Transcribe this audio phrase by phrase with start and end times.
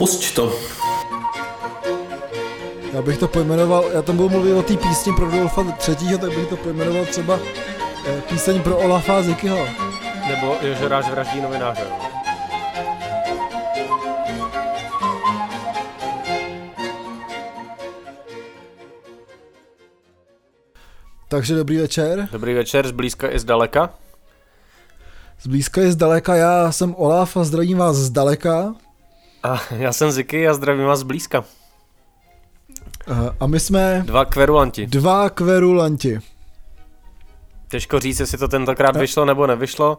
[0.00, 0.52] Pusť to.
[2.92, 6.30] Já bych to pojmenoval, já tam budu mluvit o té písni pro Dolfa třetího, tak
[6.30, 7.38] bych to pojmenoval třeba
[8.06, 9.66] eh, píseň pro Olafa Zikyho.
[10.28, 11.86] Nebo Jožeráš vraždí novináře.
[21.28, 22.28] Takže dobrý večer.
[22.32, 23.94] Dobrý večer, zblízka i zdaleka.
[25.42, 28.74] Zblízka je zdaleka, já jsem Olaf a zdravím vás zdaleka.
[29.42, 31.44] A já jsem Ziky a zdravím vás zblízka.
[33.08, 34.86] Eh, A my jsme Dva kverulanti.
[34.86, 36.18] dva kverulanti.
[37.68, 39.98] Těžko říct, jestli to tentokrát vyšlo nebo nevyšlo.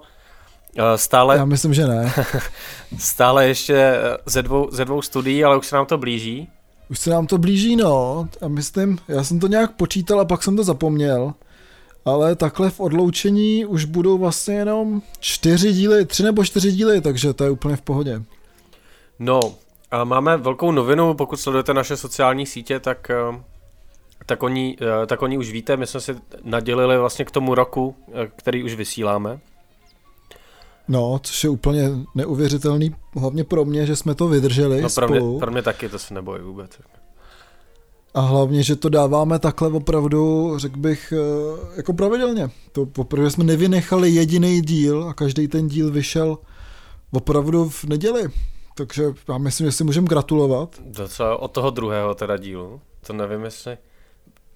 [0.78, 2.14] Eh, Stále, Já myslím, že ne.
[2.98, 6.50] stále ještě eh, ze dvou, ze dvou studií, ale už se nám to blíží.
[6.90, 8.28] Už se nám to blíží, no.
[8.42, 11.34] A myslím, já jsem to nějak počítal a pak jsem to zapomněl.
[12.06, 17.34] Ale takhle v odloučení už budou vlastně jenom čtyři díly, tři nebo čtyři díly, takže
[17.34, 18.22] to je úplně v pohodě.
[19.24, 19.40] No,
[19.92, 23.44] a máme velkou novinu, pokud sledujete naše sociální sítě, tak, eh,
[24.26, 27.96] tak, oni, eh, tak oni už víte, my jsme si nadělili vlastně k tomu roku,
[28.14, 29.40] eh, který už vysíláme.
[30.88, 35.32] No, což je úplně neuvěřitelný, hlavně pro mě, že jsme to vydrželi No pro spolu.
[35.32, 36.72] mě, pro mě taky, to se nebojí vůbec.
[38.14, 41.14] A hlavně, že to dáváme takhle opravdu, řekl bych,
[41.76, 42.50] jako pravidelně.
[42.72, 46.38] To opravdu jsme nevynechali jediný díl a každý ten díl vyšel
[47.12, 48.30] opravdu v neděli.
[48.82, 50.76] Takže já myslím, že si můžeme gratulovat.
[50.86, 53.78] Docela od toho druhého teda dílu, to nevím jestli,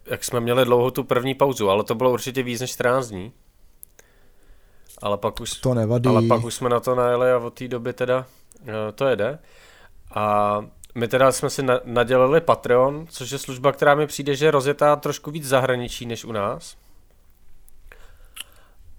[0.06, 3.32] jak jsme měli dlouho tu první pauzu, ale to bylo určitě víc než 14 dní.
[5.02, 6.09] Ale pak už, To nevadí.
[6.09, 8.26] ale pak už jsme na to najeli a od té doby teda
[8.67, 9.40] eh, to jede.
[10.16, 10.58] A
[10.95, 14.52] my teda jsme si na, nadělali Patreon, což je služba, která mi přijde, že je
[14.52, 16.76] rozjetá trošku víc zahraničí než u nás.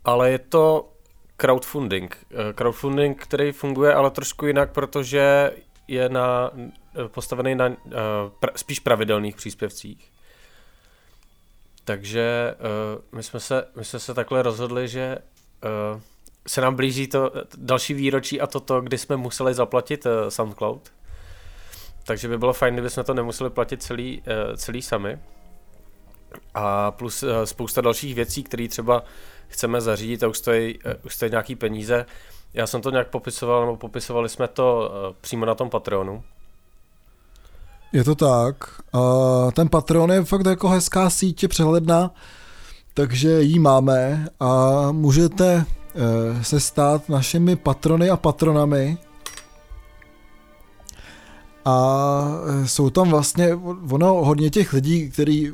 [0.04, 0.88] Ale je to
[1.36, 2.16] crowdfunding.
[2.30, 5.52] Eh, Crowdfunding, který funguje ale trošku jinak, protože
[5.88, 7.68] je na, eh, postavený na
[8.40, 10.10] pr- spíš pravidelných příspěvcích.
[11.84, 12.54] Takže
[13.12, 15.18] my, jsme se, my jsme se takhle rozhodli, že
[16.46, 20.92] se nám blíží to eh, další výročí a toto, kdy jsme museli zaplatit SoundCloud.
[22.04, 24.22] Takže by bylo fajn, kdyby jsme to nemuseli platit celý,
[24.56, 25.18] celý sami.
[26.54, 29.02] A plus uh, spousta dalších věcí, které třeba
[29.48, 32.06] chceme zařídit a už stojí, uh, už stojí nějaký peníze.
[32.54, 36.22] Já jsem to nějak popisoval, nebo popisovali jsme to uh, přímo na tom Patreonu.
[37.92, 38.80] Je to tak.
[39.52, 42.10] Ten Patreon je fakt jako hezká sítě přehledná,
[42.94, 48.98] takže ji máme a můžete eh, se stát našimi patrony a patronami.
[51.64, 52.28] A
[52.62, 53.54] eh, jsou tam vlastně,
[53.90, 55.52] ono hodně těch lidí, který,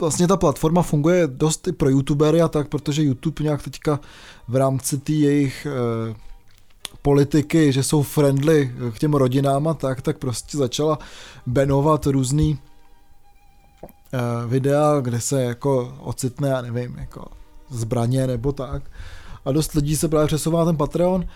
[0.00, 4.00] vlastně ta platforma funguje dost i pro youtubery a tak, protože YouTube nějak teďka
[4.48, 6.14] v rámci té jejich eh,
[7.02, 10.98] politiky, že jsou friendly k těm rodinám a tak, tak prostě začala
[11.46, 12.58] banovat různý
[13.84, 17.24] eh, videa, kde se jako ocitne, já nevím, jako
[17.70, 18.82] zbraně nebo tak.
[19.44, 21.26] A dost lidí se právě přesouvá ten Patreon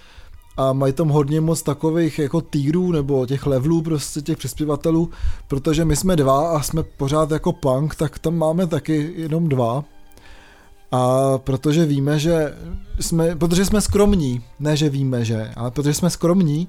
[0.57, 5.11] a mají tam hodně moc takových jako týrů nebo těch levelů prostě těch přispěvatelů,
[5.49, 9.85] protože my jsme dva a jsme pořád jako punk, tak tam máme taky jenom dva.
[10.93, 12.55] A protože víme, že
[13.01, 16.69] jsme, protože jsme skromní, ne že víme, že, ale protože jsme skromní,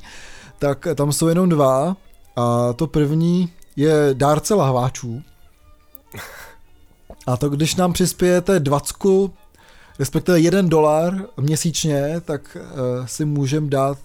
[0.60, 1.98] tak tam jsou jenom dva
[2.36, 5.22] a to první je dárce lahváčů.
[7.28, 8.96] A to když nám přispějete 20,
[10.00, 12.58] respektive 1 dolar měsíčně, tak
[13.00, 13.98] uh, si můžeme dát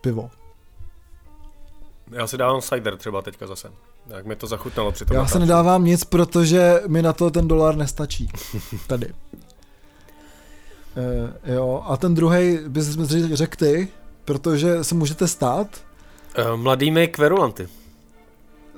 [0.00, 0.30] pivo.
[2.10, 3.70] Já si dávám cider třeba teďka zase.
[4.08, 7.48] Jak mi to zachutnalo při tom Já se nedávám nic, protože mi na to ten
[7.48, 8.28] dolar nestačí.
[8.86, 9.06] Tady.
[9.06, 9.12] Uh,
[11.54, 12.86] jo, a ten druhý bys
[13.32, 13.88] řekl ty,
[14.24, 15.68] protože se můžete stát
[16.38, 17.68] Eh, Mladými kverulanty.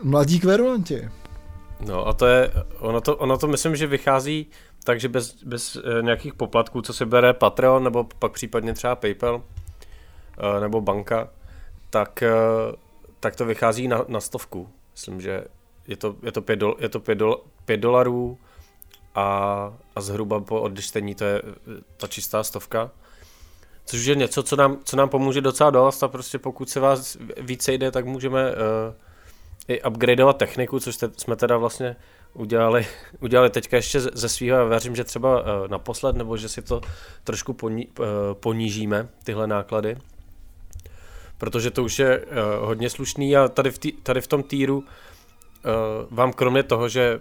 [0.03, 1.09] mladí kverulanti.
[1.87, 4.59] No a to je, ono to, ono to myslím, že vychází tak,
[4.97, 9.43] že bez, bez eh, nějakých poplatků, co si bere Patreon, nebo pak případně třeba PayPal,
[10.39, 11.29] eh, nebo banka,
[11.91, 12.33] tak, eh,
[13.21, 14.69] tak to vychází na, na stovku.
[14.93, 15.45] Myslím, že
[15.87, 18.39] je to, je to, pět, dol, je to pět, dol, pět dolarů
[19.15, 19.25] a,
[19.97, 21.43] a zhruba po odečtení to je
[21.97, 22.91] ta čistá stovka.
[23.85, 27.17] Což je něco, co nám, co nám pomůže docela dost a prostě pokud se vás
[27.41, 28.57] více jde, tak můžeme uh,
[29.69, 31.97] i upgradeovat techniku, což te, jsme teda vlastně
[32.35, 32.87] udělali,
[33.21, 36.81] udělali teďka ještě ze- svého a věřím, že třeba uh, naposled, nebo že si to
[37.25, 39.97] trošku poní, uh, ponížíme, tyhle náklady.
[41.39, 42.27] Protože to už je uh,
[42.67, 44.85] hodně slušný a tady v, tý, tady v tom týru
[46.11, 47.21] vám kromě toho, že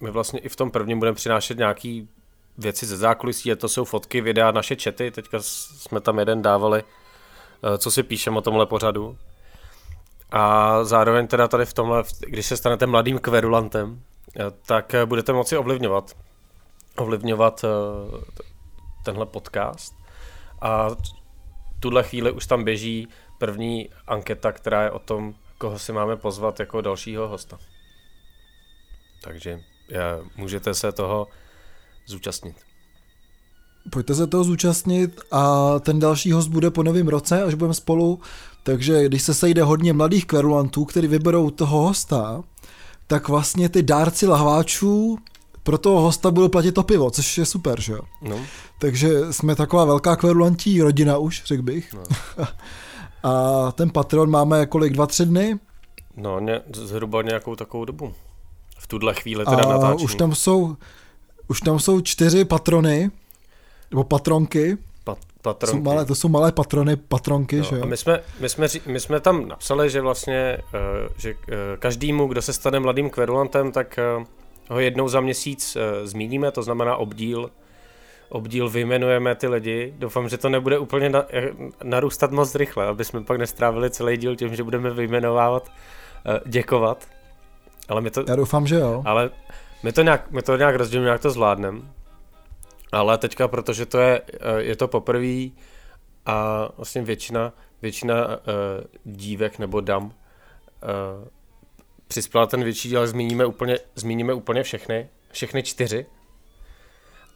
[0.00, 2.08] my vlastně i v tom prvním budeme přinášet nějaký
[2.58, 6.82] věci ze zákulisí, a to jsou fotky, videa, naše čety, teďka jsme tam jeden dávali,
[6.82, 9.16] eh, co si píšem o tomhle pořadu.
[10.30, 14.00] A zároveň teda tady v tomhle, když se stanete mladým kverulantem,
[14.66, 16.16] tak budete moci ovlivňovat
[16.96, 17.64] ovlivňovat
[19.04, 19.94] tenhle podcast.
[20.62, 20.88] A
[21.80, 26.60] tuhle chvíli už tam běží první anketa, která je o tom, koho si máme pozvat
[26.60, 27.58] jako dalšího hosta.
[29.22, 29.60] Takže
[30.36, 31.26] můžete se toho
[32.06, 32.56] zúčastnit.
[33.92, 38.20] Pojďte se toho zúčastnit a ten další host bude po novém roce, až budeme spolu.
[38.62, 42.42] Takže když se sejde hodně mladých kverulantů, kteří vyberou toho hosta,
[43.06, 45.18] tak vlastně ty dárci lahváčů
[45.62, 48.00] pro toho hosta budou platit to pivo, což je super, že jo?
[48.22, 48.40] No.
[48.78, 51.94] Takže jsme taková velká kverulantí rodina už, řekl bych.
[51.94, 52.02] No.
[53.22, 55.58] a ten patron máme kolik, dva, tři dny?
[56.16, 58.12] No, ně, zhruba nějakou takovou dobu.
[58.78, 60.04] V tuhle chvíli teda a natáčení.
[60.04, 60.76] už tam jsou,
[61.48, 63.10] už tam jsou čtyři patrony,
[63.90, 64.78] nebo patronky.
[65.46, 65.76] Pat, patronky.
[65.78, 67.82] Jsou malé, to jsou malé patrony, patronky, no, že jo?
[67.82, 71.38] A my jsme, my, jsme, my jsme tam napsali, že vlastně, uh, že uh,
[71.78, 74.24] každému, kdo se stane mladým kverulantem, tak uh,
[74.70, 77.50] ho jednou za měsíc zmíníme, to znamená obdíl,
[78.28, 79.94] obdíl vyjmenujeme ty lidi.
[79.98, 81.24] Doufám, že to nebude úplně na,
[81.84, 85.70] narůstat moc rychle, aby jsme pak nestrávili celý díl tím, že budeme vyjmenovávat,
[86.46, 87.06] děkovat.
[87.88, 89.02] Ale my to, Já doufám, že jo.
[89.06, 89.30] Ale
[89.82, 91.80] my to nějak, my to nějak rozdělíme, nějak to zvládneme.
[92.92, 95.48] Ale teďka, protože to je, eh, je to poprvé
[96.26, 97.52] a vlastně většina,
[97.82, 98.32] většina uh,
[99.04, 100.12] dívek nebo dam uh,
[102.08, 106.06] přispěla ten větší díl, zmíníme úplně, zmíníme úplně všechny, všechny čtyři.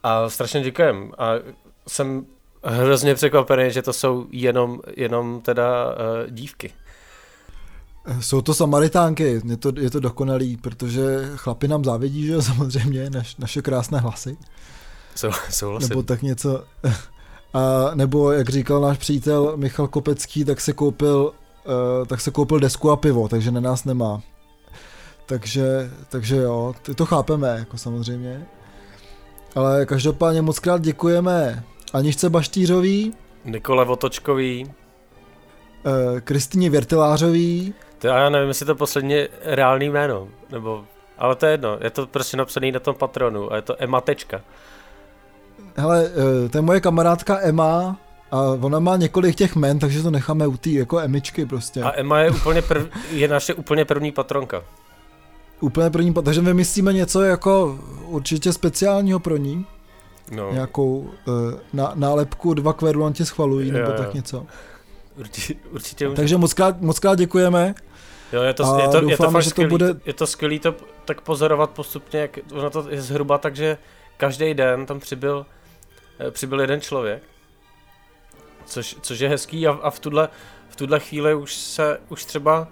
[0.03, 1.13] A strašně děkujem.
[1.19, 1.33] A
[1.89, 2.27] jsem
[2.65, 5.95] hrozně překvapený, že to jsou jenom, jenom teda uh,
[6.31, 6.73] dívky.
[8.21, 11.03] Jsou to samaritánky, je to, je to dokonalý, protože
[11.37, 14.37] chlapi nám závidí, že samozřejmě, naš, naše krásné hlasy.
[15.15, 15.89] Sou, souhlasím.
[15.89, 16.65] Nebo tak něco.
[17.55, 21.33] A nebo jak říkal náš přítel Michal Kopecký, tak se koupil,
[21.65, 24.21] uh, tak se koupil desku a pivo, takže na nás nemá.
[25.27, 28.47] Takže, takže jo, ty to chápeme, jako samozřejmě.
[29.55, 33.15] Ale každopádně moc krát děkujeme Aničce Baštířový,
[33.45, 37.75] Nikole Votočkový, uh, Kristýně Věrtelářový.
[37.99, 40.85] To já nevím, jestli to poslední reálný jméno, nebo,
[41.19, 44.41] ale to je jedno, je to prostě napsaný na tom patronu a je to Ematečka.
[45.81, 46.11] Hele,
[46.45, 47.97] eh, to je moje kamarádka Emma
[48.31, 51.83] a ona má několik těch men, takže to necháme u té jako Emičky prostě.
[51.83, 54.63] A Emma je úplně prv, je naše úplně první patronka.
[55.61, 59.67] Úplně první, takže vymyslíme něco jako určitě speciálního pro ní.
[60.31, 60.53] No.
[60.53, 61.35] Nějakou uh,
[61.73, 64.47] na, nálepku dva kverulanti schvalují, nebo jo, tak něco.
[65.17, 67.75] Určitě, určitě Takže moc krát, moc krát děkujeme.
[68.33, 69.95] Jo, je to, je to, doufám, je to fakt že to bude...
[70.07, 70.75] Je to skvělý to
[71.05, 73.79] tak pozorovat postupně, jak ono to je zhruba tak, že
[74.17, 75.60] každý den tam přibyl Eh,
[76.31, 77.23] přibyl jeden člověk,
[78.65, 80.29] což, což je hezký a, a v, tuhle,
[80.69, 82.69] v tuhle chvíli už se, už třeba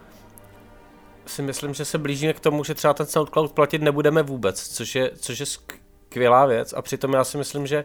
[1.26, 4.94] si myslím, že se blížíme k tomu, že třeba ten SoundCloud platit nebudeme vůbec, což
[4.94, 7.84] je, což je skvělá věc a přitom já si myslím, že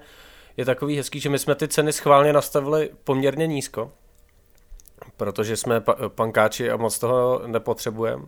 [0.57, 3.91] je takový hezký, že my jsme ty ceny schválně nastavili poměrně nízko,
[5.17, 8.25] protože jsme pa- pankáči a moc toho nepotřebujeme.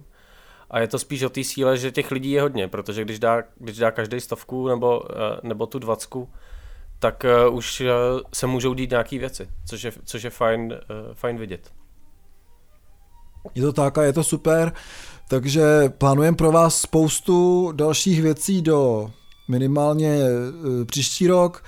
[0.70, 3.44] A je to spíš o té síle, že těch lidí je hodně, protože když dá,
[3.56, 6.30] když dá každý stovku nebo, eh, nebo tu dvacku,
[7.06, 7.88] tak uh, už uh,
[8.34, 11.72] se můžou dít nějaké věci, což je, což je fajn, uh, fajn vidět.
[13.56, 14.74] Je to tak a je to super,
[15.30, 15.64] takže
[15.98, 19.12] plánujeme pro vás spoustu dalších věcí do
[19.48, 21.64] minimálně uh, příští rok.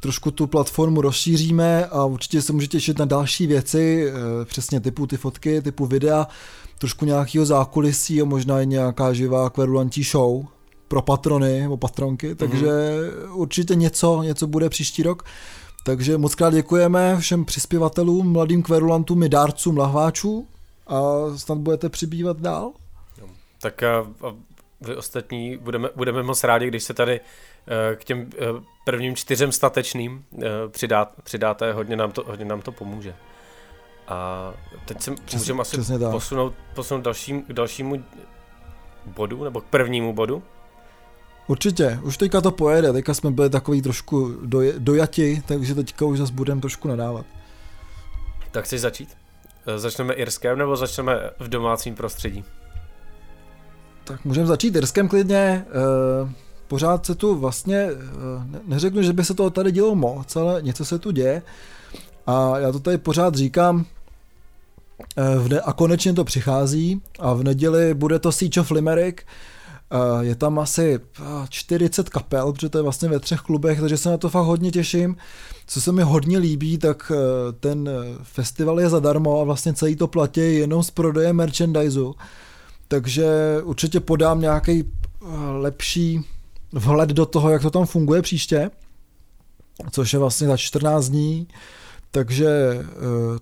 [0.00, 5.06] Trošku tu platformu rozšíříme a určitě se můžete těšit na další věci, uh, přesně typu
[5.06, 6.26] ty fotky, typu videa,
[6.78, 10.46] trošku nějakého zákulisí a možná i nějaká živá kverulantí show,
[10.88, 13.34] pro patrony nebo patronky, takže mm-hmm.
[13.34, 15.22] určitě něco, něco bude příští rok.
[15.84, 20.48] Takže moc krát děkujeme všem přispěvatelům, mladým kverulantům i dárcům lahváčů
[20.86, 21.00] a
[21.36, 22.72] snad budete přibývat dál.
[23.60, 24.34] Tak a, a
[24.80, 29.52] vy ostatní budeme, budeme moc rádi, když se tady uh, k těm uh, prvním čtyřem
[29.52, 33.14] statečným uh, přidá, přidáte, hodně nám, to, hodně nám to pomůže.
[34.08, 34.52] A
[34.84, 35.76] teď se můžeme asi
[36.10, 38.04] posunout, posunout dalším, k dalšímu
[39.06, 40.42] bodu, nebo k prvnímu bodu.
[41.48, 46.18] Určitě, už teďka to pojede, teďka jsme byli takový trošku doj, dojati, takže teďka už
[46.18, 47.26] zase budeme trošku nadávat.
[48.50, 49.08] Tak chceš začít?
[49.66, 52.44] Eh, začneme Irskem nebo začneme v domácím prostředí?
[54.06, 55.36] Tak můžeme začít Irskem klidně.
[55.36, 55.64] E,
[56.68, 57.94] pořád se tu vlastně, e,
[58.66, 61.42] neřeknu, že by se to tady dělo moc, ale něco se tu děje.
[62.26, 63.84] A já to tady pořád říkám,
[65.64, 69.26] a konečně to přichází a v neděli bude to Siege of Limerick,
[70.20, 71.00] je tam asi
[71.48, 74.70] 40 kapel, protože to je vlastně ve třech klubech, takže se na to fakt hodně
[74.70, 75.16] těším.
[75.66, 77.12] Co se mi hodně líbí, tak
[77.60, 77.90] ten
[78.22, 82.14] festival je zadarmo a vlastně celý to platí jenom z prodeje merchandiseu.
[82.88, 83.26] Takže
[83.62, 84.92] určitě podám nějaký
[85.60, 86.24] lepší
[86.72, 88.70] vhled do toho, jak to tam funguje příště,
[89.90, 91.48] což je vlastně za 14 dní,
[92.10, 92.48] takže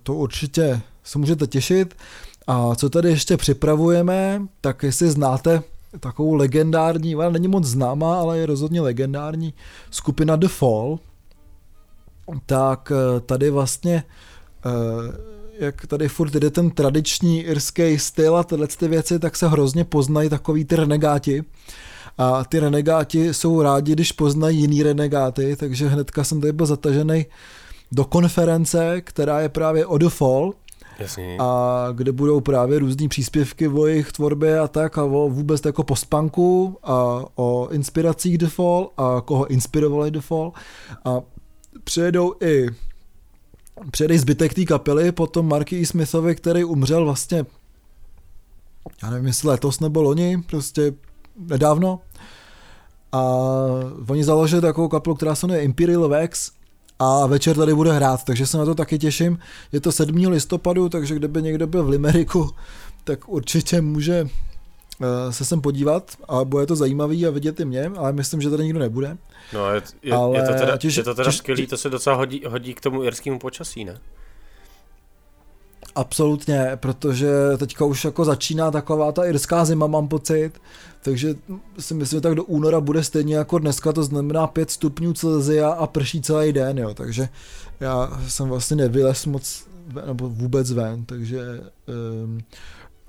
[0.03, 1.95] to určitě se můžete těšit.
[2.47, 5.63] A co tady ještě připravujeme, tak jestli znáte
[5.99, 9.53] takovou legendární, ona není moc známá, ale je rozhodně legendární
[9.91, 10.99] skupina The Fall,
[12.45, 14.03] tak eh, tady vlastně
[14.65, 19.47] eh, jak tady furt jde ten tradiční irský styl a tyhle ty věci, tak se
[19.47, 21.43] hrozně poznají takový ty renegáti.
[22.17, 27.25] A ty renegáti jsou rádi, když poznají jiný renegáty, takže hnedka jsem tady byl zatažený
[27.91, 30.53] do konference, která je právě o The Fall,
[30.99, 31.37] Jasně.
[31.39, 35.83] a kde budou právě různý příspěvky o jejich tvorbě a tak a o vůbec jako
[35.83, 40.51] postpunku a o inspiracích Fall a koho inspirovali Fall
[41.05, 41.21] a
[41.83, 42.67] přijedou i
[43.91, 45.85] přijede zbytek té kapely, potom Marky E.
[45.85, 47.45] Smithovi, který umřel vlastně
[49.03, 50.93] já nevím, jestli letos nebo loni, prostě
[51.37, 51.99] nedávno.
[53.11, 53.21] A
[54.09, 56.51] oni založili takovou kapelu, která se jmenuje Imperial Wax
[56.99, 59.39] a večer tady bude hrát, takže se na to taky těším.
[59.71, 60.15] Je to 7.
[60.15, 62.49] listopadu, takže kdyby někdo byl v Limeriku,
[63.03, 64.27] tak určitě může
[65.01, 68.49] eh, se sem podívat a bude to zajímavý a vidět i mě, ale myslím, že
[68.49, 69.17] tady nikdo nebude.
[69.53, 71.89] No, je, je, ale je to teda, těž, je to teda těž, skvělý, to se
[71.89, 73.99] docela hodí, hodí k tomu irskému počasí, ne?
[75.95, 80.51] Absolutně, protože teďka už jako začíná taková ta irská zima, mám pocit,
[81.05, 81.35] takže
[81.79, 85.69] si myslím, že tak do února bude stejně jako dneska, to znamená 5 stupňů Celzia
[85.69, 87.29] a prší celý den, jo, takže
[87.79, 89.67] já jsem vlastně nevylez moc,
[90.05, 91.61] nebo vůbec ven, takže
[92.23, 92.39] um,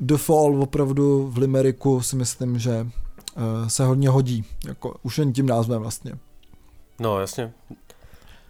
[0.00, 5.32] The Fall opravdu v Limeriku si myslím, že uh, se hodně hodí, jako už jen
[5.32, 6.18] tím názvem vlastně.
[7.00, 7.52] No jasně,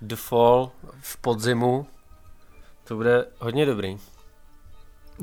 [0.02, 1.86] The Fall v podzimu,
[2.84, 3.98] to bude hodně dobrý.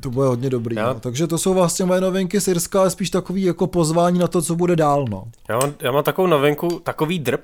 [0.02, 0.76] To bude hodně dobrý.
[0.76, 0.94] Já...
[0.94, 1.00] No.
[1.00, 4.42] Takže to jsou vlastně moje novinky z Irska, ale spíš takový jako pozvání na to,
[4.42, 5.06] co bude dál.
[5.10, 5.24] No.
[5.50, 7.42] Já, mám, já mám takovou novinku, takový drb,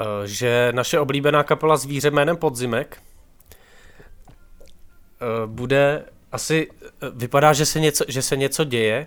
[0.00, 2.96] eh, že naše oblíbená kapela Zvíře jménem Podzimek
[5.20, 9.06] eh, bude asi, eh, vypadá, že se něco, že se něco děje,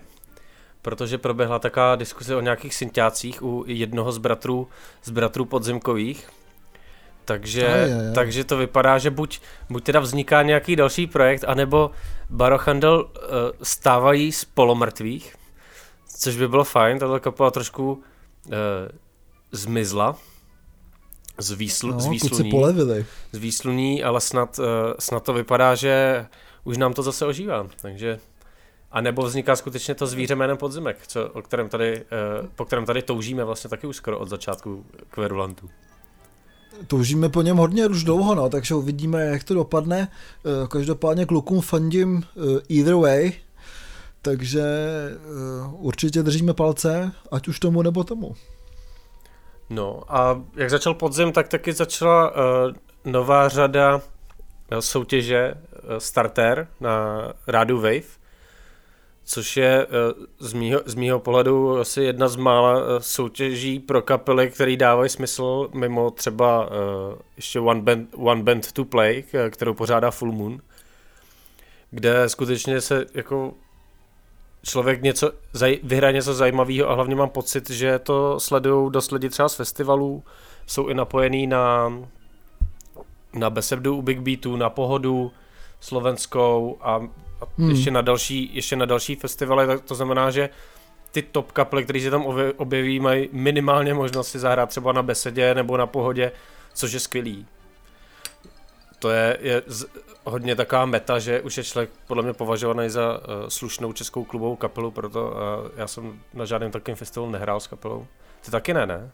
[0.82, 4.68] protože proběhla taková diskuse o nějakých synťácích u jednoho z bratrů,
[5.04, 6.28] z bratrů podzimkových
[7.24, 8.14] takže, aj, aj.
[8.14, 9.40] takže to vypadá, že buď,
[9.70, 11.90] buď teda vzniká nějaký další projekt, anebo
[12.30, 13.10] Barochandel uh,
[13.62, 15.36] stávají z polomrtvých,
[16.18, 18.02] což by bylo fajn, tato kapela trošku uh,
[19.52, 20.16] zmizla
[21.38, 22.52] z, výslu, no, z, výsluní,
[23.32, 24.64] z výsluní, ale snad, uh,
[24.98, 26.26] snad to vypadá, že
[26.64, 28.18] už nám to zase ožívá, takže
[28.90, 32.04] a nebo vzniká skutečně to zvíře jménem Podzimek, co, o kterém tady,
[32.40, 35.70] uh, po kterém tady toužíme vlastně taky už skoro od začátku kverulantu
[36.86, 40.08] toužíme po něm hodně už dlouho, no, takže uvidíme, jak to dopadne.
[40.08, 43.32] Eh, každopádně klukům fandím eh, either way,
[44.22, 45.18] takže eh,
[45.72, 48.34] určitě držíme palce, ať už tomu nebo tomu.
[49.70, 52.36] No a jak začal podzim, tak taky začala uh,
[53.12, 54.00] nová řada
[54.80, 58.23] soutěže uh, Starter na rádu Wave
[59.24, 59.86] což je eh,
[60.38, 65.10] z mýho, z mýho pohledu asi jedna z mála eh, soutěží pro kapely, které dávají
[65.10, 66.72] smysl mimo třeba uh,
[67.36, 70.60] ještě One Band, One Band to Play, kterou pořádá Full Moon,
[71.90, 73.54] kde skutečně se jako
[74.62, 75.32] člověk něco,
[75.82, 80.22] vyhraje něco zajímavého a hlavně mám pocit, že to sledují dost lidi třeba z festivalů,
[80.66, 81.92] jsou i napojený na
[83.34, 85.32] na Besebdu u Big Beatu, na Pohodu
[85.84, 87.00] slovenskou a
[87.40, 87.70] a hmm.
[87.70, 90.50] ještě, na další, ještě na další festivaly, tak to znamená, že
[91.10, 92.26] ty top kapely, které se tam
[92.56, 96.32] objeví, mají minimálně možnost si zahrát třeba na besedě nebo na pohodě,
[96.74, 97.46] což je skvělý.
[98.98, 99.86] To je, je z,
[100.24, 104.56] hodně taková meta, že už je člověk podle mě považovaný za uh, slušnou českou klubovou
[104.56, 108.06] kapelu, proto uh, já jsem na žádném takovém festivalu nehrál s kapelou.
[108.44, 109.10] Ty taky ne, ne?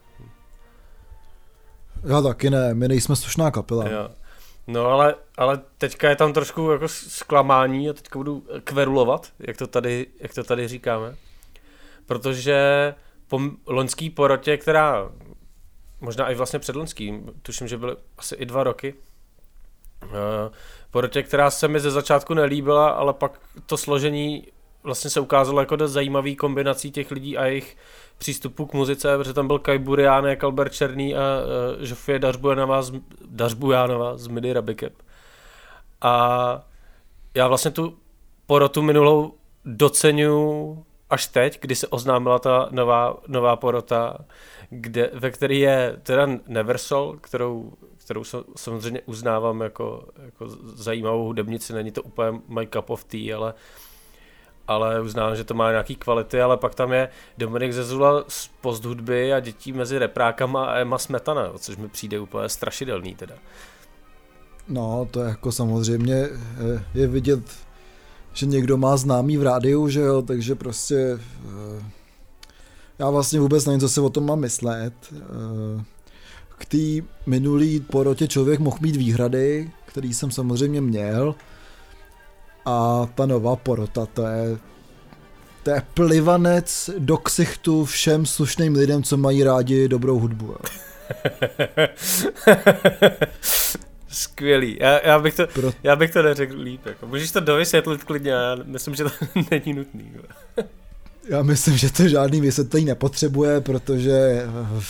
[2.04, 3.88] Já taky ne, my nejsme slušná kapela.
[3.88, 4.08] Jo.
[4.66, 9.66] No ale, ale teďka je tam trošku jako zklamání a teďka budu kverulovat, jak to
[9.66, 11.16] tady, jak to tady říkáme.
[12.06, 12.94] Protože
[13.28, 15.10] po loňský porotě, která
[16.00, 18.94] možná i vlastně před loňským, tuším, že byly asi i dva roky,
[20.02, 20.10] uh,
[20.90, 24.46] porotě, která se mi ze začátku nelíbila, ale pak to složení
[24.82, 27.76] vlastně se ukázalo jako dost zajímavý kombinací těch lidí a jejich
[28.18, 32.92] přístupu k muzice, protože tam byl Kai Buriánek, Albert Černý a uh, Žofie Dařbujánová z,
[33.26, 34.92] Dařbujánová z Midi Rabikep.
[36.00, 36.64] A
[37.34, 37.98] já vlastně tu
[38.46, 39.34] porotu minulou
[39.64, 44.18] doceňuji až teď, kdy se oznámila ta nová, nová porota,
[44.70, 48.24] kde, ve které je teda Neversol, kterou, kterou
[48.56, 53.54] samozřejmě uznávám jako, jako zajímavou hudebnici, není to úplně my cup of tea, ale
[54.70, 57.08] ale uznávám, že to má nějaký kvality, ale pak tam je
[57.38, 62.48] Dominik Zezula z posthudby a dětí mezi reprákama a Emma Smetana, což mi přijde úplně
[62.48, 63.34] strašidelný teda.
[64.68, 67.40] No, to je jako samozřejmě eh, je vidět,
[68.32, 71.84] že někdo má známý v rádiu, že jo, takže prostě eh,
[72.98, 74.94] já vlastně vůbec nevím, co si o tom mám myslet.
[75.12, 75.84] Eh,
[76.58, 81.34] k té minulý porotě člověk mohl mít výhrady, který jsem samozřejmě měl,
[82.70, 84.58] a ta nová porota, to je
[85.62, 90.56] to je plivanec do ksichtu všem slušným lidem, co mají rádi dobrou hudbu.
[94.08, 94.78] Skvělý.
[94.80, 95.72] Já, já, bych to, Pro...
[95.82, 96.86] já bych to neřekl líp.
[96.86, 97.06] Jako.
[97.06, 99.10] Můžeš to dovysvětlit klidně, já myslím, že to
[99.50, 100.12] není nutný.
[101.28, 104.86] já myslím, že to žádný vysvětlení nepotřebuje, protože eh,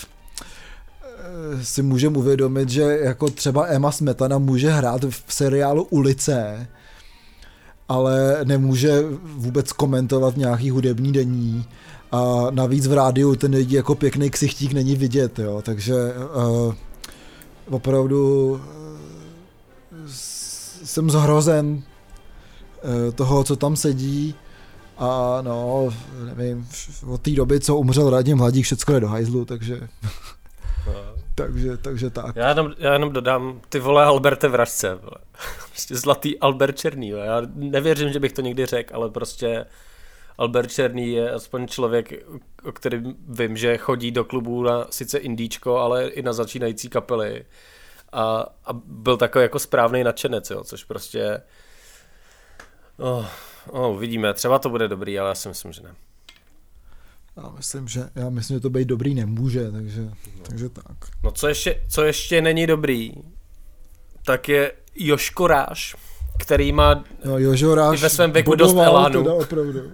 [1.65, 6.69] si můžeme uvědomit, že jako třeba Emma Smetana může hrát v seriálu Ulice,
[7.91, 9.03] ale nemůže
[9.37, 11.65] vůbec komentovat nějaký hudební denní.
[12.13, 16.75] A navíc v rádiu ten lidi jako pěkný ksichtík není vidět, jo, takže uh,
[17.71, 18.61] opravdu uh,
[20.85, 21.83] jsem zhrozen uh,
[23.15, 24.35] toho, co tam sedí.
[24.99, 25.89] A no,
[26.37, 26.69] nevím,
[27.07, 29.81] od té doby, co umřel Radim Hladík, všechno je do hajzlu, takže...
[31.41, 32.37] Takže, takže tak.
[32.37, 34.99] Já jenom, já jenom dodám, ty vole Alberte Vražce.
[35.69, 37.09] Prostě zlatý Albert Černý.
[37.09, 37.19] Jo.
[37.19, 39.67] Já nevěřím, že bych to někdy řekl, ale prostě
[40.39, 42.13] Albert Černý je aspoň člověk,
[42.65, 47.45] o kterém vím, že chodí do klubů na sice indíčko, ale i na začínající kapely.
[48.13, 51.43] A, a byl takový jako správný nadšenec, jo, což prostě...
[52.97, 53.27] Oh,
[53.71, 55.95] oh, vidíme, třeba to bude dobrý, ale já si myslím, že ne.
[57.37, 60.13] Já myslím, že, já myslím, že to být dobrý nemůže, takže, no.
[60.43, 60.97] takže tak.
[61.23, 63.13] No co ještě, co ještě není dobrý,
[64.25, 65.97] tak je Joško Ráš,
[66.39, 69.23] který má no, Jožo Ráš ve svém věku dost elánu.
[69.23, 69.81] Teda opravdu.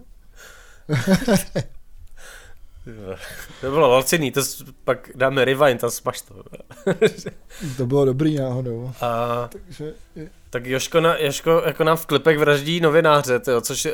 [3.61, 4.41] to bylo valcený, to
[4.85, 6.35] pak dáme rewind a smaž to.
[7.77, 8.93] to bylo dobrý náhodou.
[9.01, 9.95] A, Takže...
[10.51, 13.93] Tak Joško, na, Joško jako nám v klipech vraždí novináře, tyjo, což uh,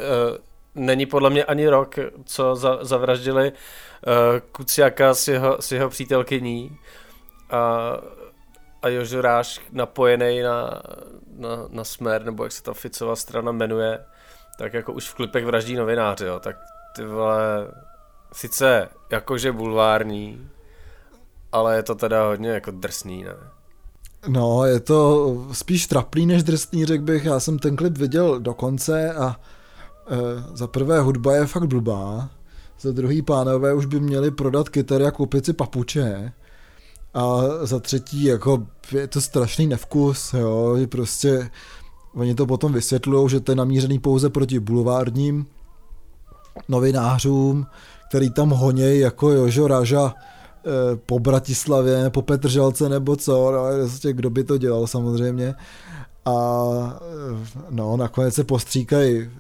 [0.75, 4.15] není podle mě ani rok, co za, zavraždili uh,
[4.53, 6.79] Kuciaka s jeho, s jeho přítelkyní.
[7.51, 7.93] A
[8.83, 10.83] a Jožoráš napojený na,
[11.39, 14.05] na, na Smer, nebo jak se ta Ficová strana jmenuje,
[14.59, 16.57] tak jako už v klipech vraždí novináři, jo, tak
[16.97, 17.69] ty vole,
[18.33, 20.51] sice jakože bulvární,
[21.53, 23.35] ale je to teda hodně jako drsný, ne?
[24.29, 27.25] No, je to spíš traplý než drsný, řekl bych.
[27.25, 29.35] Já jsem ten klip viděl do konce a e,
[30.55, 32.31] za prvé hudba je fakt blbá,
[32.81, 36.33] za druhý pánové už by měli prodat kytary a koupit si papuče
[37.15, 41.51] a za třetí, jako je to strašný nevkus, jo, prostě
[42.15, 45.47] oni to potom vysvětlují, že to je namířený pouze proti bulvárním
[46.69, 47.67] novinářům,
[48.09, 50.71] který tam honějí jako Jožo Raža eh,
[51.07, 55.55] po Bratislavě, po Petržalce nebo co, no, prostě kdo by to dělal samozřejmě.
[56.25, 56.35] A
[56.95, 59.31] eh, no, nakonec se postříkají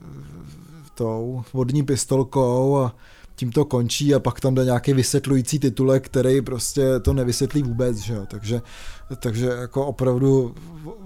[1.02, 2.94] tou vodní pistolkou a
[3.36, 7.96] tím to končí a pak tam jde nějaký vysvětlující titulek, který prostě to nevysvětlí vůbec,
[7.96, 8.26] že jo?
[8.30, 8.62] Takže,
[9.18, 10.54] takže jako opravdu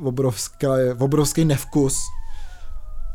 [0.03, 1.99] obrovská, obrovský nevkus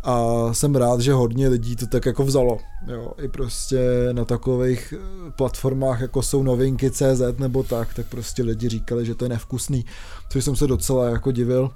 [0.04, 2.58] a jsem rád, že hodně lidí to tak jako vzalo.
[2.88, 3.80] Jo, I prostě
[4.12, 9.16] na takových eh, platformách, jako jsou novinky CZ nebo tak, tak prostě lidi říkali, že
[9.16, 9.86] to je nevkusný,
[10.30, 11.72] což jsem se docela jako divil.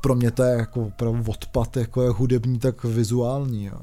[0.00, 3.64] Pro mě to je jako opravdu odpad, jako je hudební, tak vizuální.
[3.64, 3.78] Jo.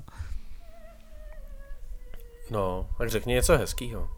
[2.52, 4.10] No, tak řekni něco hezkýho.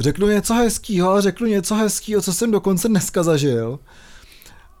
[0.00, 3.78] Řeknu něco hezkýho, ale řeknu něco hezkýho, co jsem dokonce dneska zažil.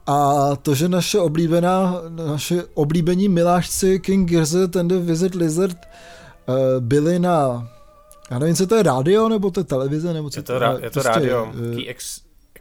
[0.06, 5.76] A to, že naše oblíbená, naše oblíbení milášci King Gizzard and the Wizard Lizard
[6.46, 7.68] uh, byli na,
[8.30, 10.64] já nevím, co to je rádio, nebo to je televize, nebo co je to, to
[10.64, 11.78] je, je to prostě, rádio, uh,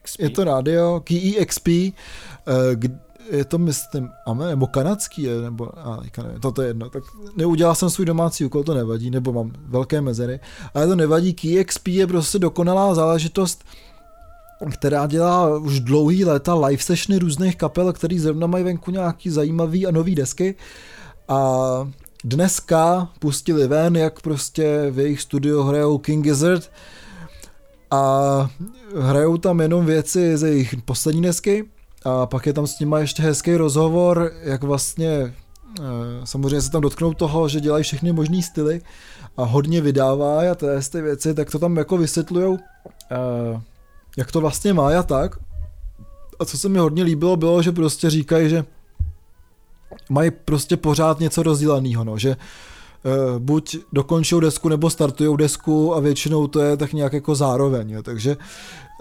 [0.03, 0.19] XP.
[0.19, 2.97] Je to rádio, Key EXP, uh,
[3.31, 7.03] je to myslím, ame, nebo kanadský nebo, a, nevím, to, to je jedno, tak
[7.35, 10.39] neudělal jsem svůj domácí úkol, to nevadí, nebo mám velké mezery,
[10.73, 13.63] ale to nevadí, KeyXP je prostě dokonalá záležitost,
[14.71, 19.87] která dělá už dlouhý léta live sessiony různých kapel, který zrovna mají venku nějaký zajímavý
[19.87, 20.55] a nový desky
[21.27, 21.59] a
[22.23, 26.71] dneska pustili ven, jak prostě v jejich studio hrajou King Gizzard
[27.93, 28.49] a
[28.99, 31.65] hrajou tam jenom věci ze jejich poslední desky
[32.05, 35.33] a pak je tam s nima ještě hezký rozhovor, jak vlastně
[36.23, 38.81] samozřejmě se tam dotknou toho, že dělají všechny možné styly
[39.37, 40.55] a hodně vydává a
[40.91, 42.57] ty věci, tak to tam jako vysvětlujou,
[44.17, 45.39] jak to vlastně má a tak.
[46.39, 48.65] A co se mi hodně líbilo, bylo, že prostě říkají, že
[50.09, 52.35] mají prostě pořád něco rozdělaného, no, že uh,
[53.39, 58.03] buď dokončují desku nebo startují desku a většinou to je tak nějak jako zároveň, jo,
[58.03, 58.37] takže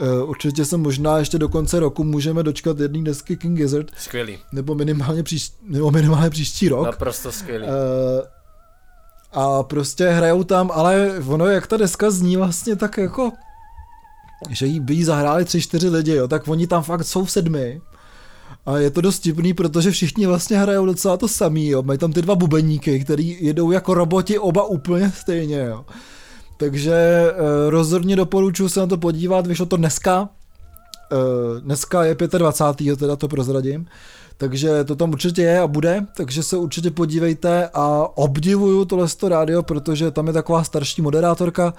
[0.01, 3.91] uh, určitě se možná ještě do konce roku můžeme dočkat jedné desky King Gizzard.
[3.97, 4.39] Skvělý.
[4.53, 6.87] Nebo minimálně, příš, nebo minimálně příští rok.
[6.87, 7.67] Naprosto skvělý.
[7.67, 7.73] Uh,
[9.33, 13.33] a prostě hrajou tam, ale ono, jak ta deska zní vlastně tak jako
[14.51, 17.31] že jí by jí zahráli tři, čtyři lidi, jo, tak oni tam fakt jsou v
[17.31, 17.81] sedmi
[18.67, 21.83] a je to dost tipný, protože všichni vlastně hrajou docela to samý, jo.
[21.83, 25.85] Mají tam ty dva bubeníky, který jedou jako roboti oba úplně stejně, jo.
[26.57, 27.33] Takže e,
[27.71, 30.29] rozhodně doporučuji se na to podívat, vyšlo to dneska,
[31.13, 32.97] e, dneska je 25.
[32.97, 33.87] teda to prozradím,
[34.37, 39.63] takže to tam určitě je a bude, takže se určitě podívejte a obdivuju tohle rádio,
[39.63, 41.75] protože tam je taková starší moderátorka,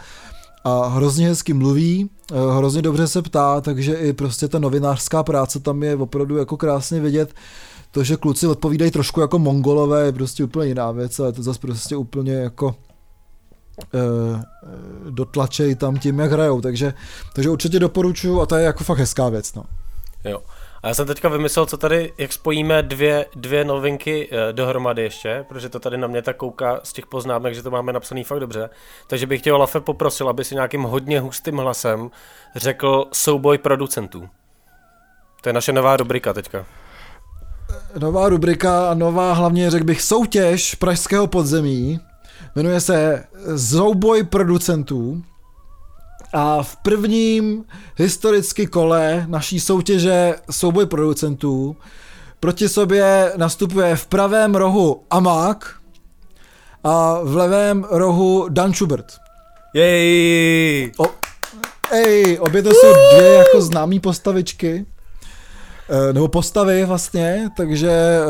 [0.63, 5.60] a hrozně hezky mluví, eh, hrozně dobře se ptá, takže i prostě ta novinářská práce
[5.60, 7.34] tam je opravdu jako krásně vidět.
[7.91, 11.60] To, že kluci odpovídají trošku jako mongolové, je prostě úplně jiná věc, ale to zase
[11.60, 12.76] prostě úplně jako
[13.93, 13.99] e,
[15.10, 16.93] dotlačej tam tím, jak hrajou, takže,
[17.36, 19.54] takže určitě doporučuju a to je jako fakt hezká věc.
[19.54, 19.63] No.
[20.26, 20.41] Jo.
[20.84, 25.46] A já jsem teďka vymyslel, co tady, jak spojíme dvě, dvě novinky eh, dohromady ještě,
[25.48, 28.39] protože to tady na mě tak kouká z těch poznámek, že to máme napsaný fakt
[28.39, 28.69] dobře.
[29.08, 32.12] Takže bych tě, Lafe, poprosil, aby si nějakým hodně hustým hlasem
[32.56, 34.30] řekl souboj producentů.
[35.41, 36.65] To je naše nová rubrika teďka.
[38.00, 42.00] Nová rubrika a nová hlavně, řekl bych, soutěž pražského podzemí.
[42.56, 43.26] Jmenuje se
[43.58, 45.24] Souboj producentů
[46.34, 47.65] a v prvním
[47.96, 51.76] historicky kole naší soutěže souboj producentů
[52.39, 55.76] proti sobě nastupuje v pravém rohu Amák
[56.84, 59.06] a v levém rohu Dan Schubert.
[59.74, 60.91] Jej!
[60.98, 61.06] O,
[61.91, 64.86] ej, obě to jsou dvě jako známé postavičky,
[65.89, 68.22] e, nebo postavy vlastně, takže e,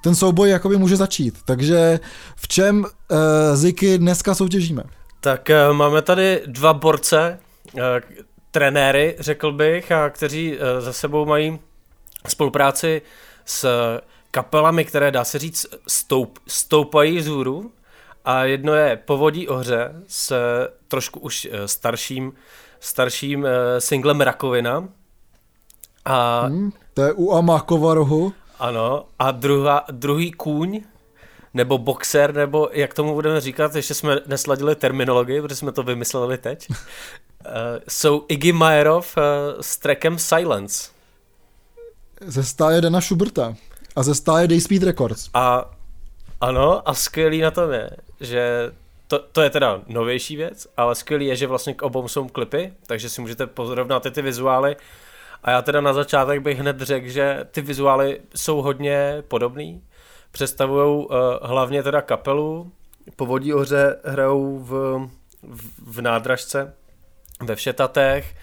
[0.00, 1.34] ten souboj jakoby může začít.
[1.44, 2.00] Takže
[2.36, 4.82] v čem e, Ziky dneska soutěžíme?
[5.20, 7.40] Tak uh, máme tady dva borce,
[7.74, 7.80] uh,
[8.50, 11.58] trenéry, řekl bych, a kteří uh, za sebou mají
[12.28, 13.02] spolupráci
[13.44, 13.68] s
[14.30, 17.72] kapelami, které dá se říct stoup, stoupají zůru.
[18.24, 20.32] A jedno je Povodí ohře s
[20.88, 22.32] trošku už starším,
[22.80, 23.46] starším
[23.78, 24.88] singlem Rakovina.
[26.04, 28.32] A, hmm, to je u Amákova rohu.
[28.58, 30.82] Ano, a druhá, druhý kůň
[31.54, 36.38] nebo boxer, nebo jak tomu budeme říkat, ještě jsme nesladili terminologii, protože jsme to vymysleli
[36.38, 36.76] teď, uh,
[37.88, 39.22] jsou Iggy Majerov uh,
[39.60, 40.90] s trackem Silence.
[42.20, 43.54] Ze stáje Dana Schuberta
[43.96, 45.30] a ze stáje Dayspeed Records.
[45.34, 45.70] A
[46.40, 48.72] ano, a skvělý na tom je, že
[49.06, 52.72] to, to je teda novější věc, ale skvělý je, že vlastně k obou jsou klipy,
[52.86, 54.76] takže si můžete porovnat ty, ty vizuály.
[55.42, 59.82] A já teda na začátek bych hned řekl, že ty vizuály jsou hodně podobný,
[60.38, 62.72] představují uh, hlavně teda kapelu,
[63.16, 64.70] Povodí oře hrajou v,
[65.42, 66.74] v, v nádražce,
[67.42, 68.34] ve Všetatech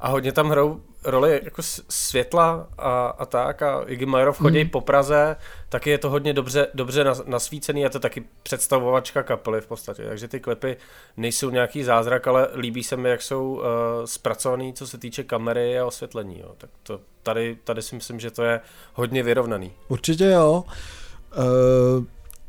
[0.00, 4.70] a hodně tam hrajou roli jako světla a, a tak a Iggy Majerov chodí mm.
[4.70, 5.36] po Praze,
[5.68, 10.28] taky je to hodně dobře, dobře nasvícený, je to taky představovačka kapely v podstatě, takže
[10.28, 10.76] ty klipy
[11.16, 13.62] nejsou nějaký zázrak, ale líbí se mi, jak jsou uh,
[14.04, 16.54] zpracovaný, co se týče kamery a osvětlení, jo.
[16.58, 18.60] tak to tady, tady si myslím, že to je
[18.94, 19.72] hodně vyrovnaný.
[19.88, 20.64] Určitě jo.
[20.66, 20.72] Uh,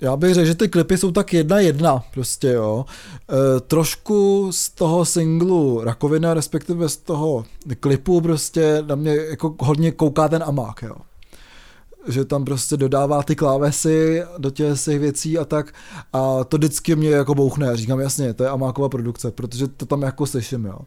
[0.02, 2.86] já bych řekl, že ty klipy jsou tak jedna jedna, prostě jo.
[3.32, 7.46] Uh, trošku z toho singlu Rakovina, respektive z toho
[7.80, 10.96] klipu prostě na mě jako hodně kouká ten amák, jo.
[12.08, 15.74] Že tam prostě dodává ty klávesy do těch svých věcí a tak
[16.14, 20.02] a to vždycky mě jako bouchne, říkám jasně, to je Amákova produkce, protože to tam
[20.02, 20.80] jako slyším, jo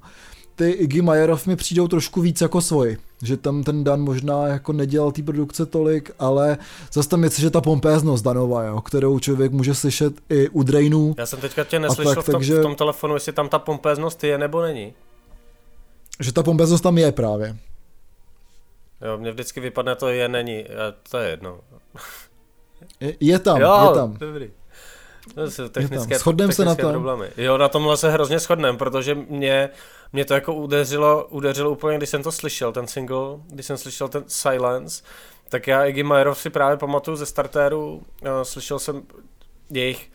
[0.56, 4.72] ty Iggy Majerov mi přijdou trošku víc jako svoj, že tam ten Dan možná jako
[4.72, 6.58] nedělal té produkce tolik, ale
[6.92, 11.14] zase tam je že ta pompéznost Danova, jo, kterou člověk může slyšet i u Drainů.
[11.18, 13.58] Já jsem teďka tě neslyšel tak, v, tom, takže, v tom telefonu, jestli tam ta
[13.58, 14.92] pompéznost je nebo není.
[16.20, 17.56] Že ta pompéznost tam je právě.
[19.04, 20.64] Jo, mně vždycky vypadne to je, není,
[21.10, 21.60] to je jedno.
[23.00, 24.16] Je, je tam, jo, je tam.
[24.18, 24.50] Dobrý.
[25.34, 26.90] To jsou technické, technické se na to.
[26.90, 27.30] problémy.
[27.36, 29.70] Jo, na tomhle se hrozně shodneme, protože mě,
[30.12, 34.08] mě to jako udeřilo, udeřilo úplně, když jsem to slyšel, ten single, když jsem slyšel
[34.08, 35.02] ten Silence,
[35.48, 38.02] tak já Iggy Majerov si právě pamatuju ze startéru,
[38.42, 39.02] slyšel jsem
[39.70, 40.10] jejich,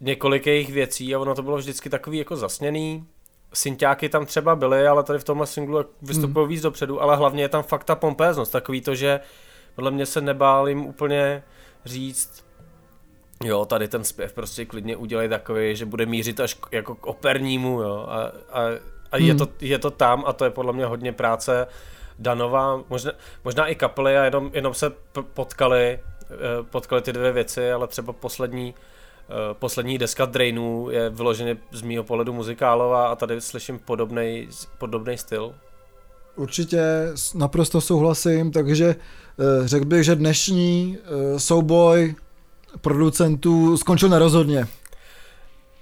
[0.00, 3.06] několik jejich věcí a ono to bylo vždycky takový jako zasněný,
[3.52, 6.48] synťáky tam třeba byly, ale tady v tomhle singlu vystupují hmm.
[6.48, 9.20] víc dopředu, ale hlavně je tam fakt ta pompéznost, takový to, že
[9.74, 11.42] podle mě se nebál jim úplně
[11.84, 12.47] říct,
[13.44, 17.82] jo, tady ten zpěv prostě klidně udělej takový, že bude mířit až jako k opernímu,
[17.82, 18.22] jo, a,
[18.52, 18.62] a,
[19.12, 19.26] a hmm.
[19.26, 21.66] je, to, je to tam a to je podle mě hodně práce
[22.18, 23.12] Danova, možná,
[23.44, 24.92] možná i kapely a jenom, jenom se
[25.34, 25.98] potkali,
[26.30, 26.36] eh,
[26.70, 28.74] potkali ty dvě věci, ale třeba poslední
[29.30, 33.80] Eh, poslední deska Drainů je vyloženě z mýho pohledu muzikálová a tady slyším
[34.78, 35.54] podobný styl.
[36.36, 36.82] Určitě
[37.34, 40.98] naprosto souhlasím, takže eh, řekl bych, že dnešní
[41.36, 42.14] souboj
[42.80, 44.66] producentů skončil nerozhodně.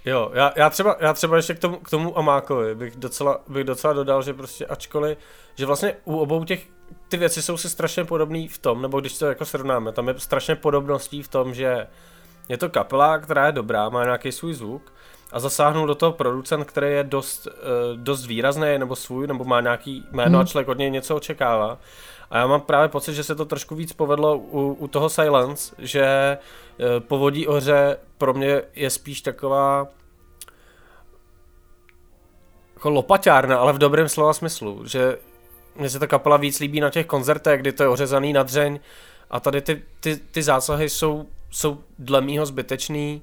[0.04, 3.64] Jo, já, já, třeba, já třeba ještě k tomu, k tomu Amákovi bych docela, bych
[3.64, 5.18] docela dodal, že prostě ačkoliv,
[5.54, 6.66] že vlastně u obou těch,
[7.08, 10.14] ty věci jsou si strašně podobné v tom, nebo když to jako srovnáme, tam je
[10.18, 11.86] strašně podobností v tom, že
[12.48, 14.92] je to kapela, která je dobrá, má nějaký svůj zvuk
[15.32, 17.52] a zasáhnul do toho producent, který je dost, uh,
[17.96, 20.40] dost výrazný, nebo svůj, nebo má nějaký jméno hmm.
[20.40, 21.78] a člověk od něj něco očekává.
[22.30, 25.74] A já mám právě pocit, že se to trošku víc povedlo u, u toho Silence,
[25.78, 26.38] že
[26.78, 29.86] uh, povodí ohře pro mě je spíš taková
[32.74, 35.18] jako lopaťárna, ale v dobrém slova smyslu, že
[35.76, 38.80] mně se ta kapela víc líbí na těch koncertech, kdy to je ořezaný na dřeň
[39.30, 43.22] a tady ty, ty, ty zásahy jsou jsou dle mýho zbytečný,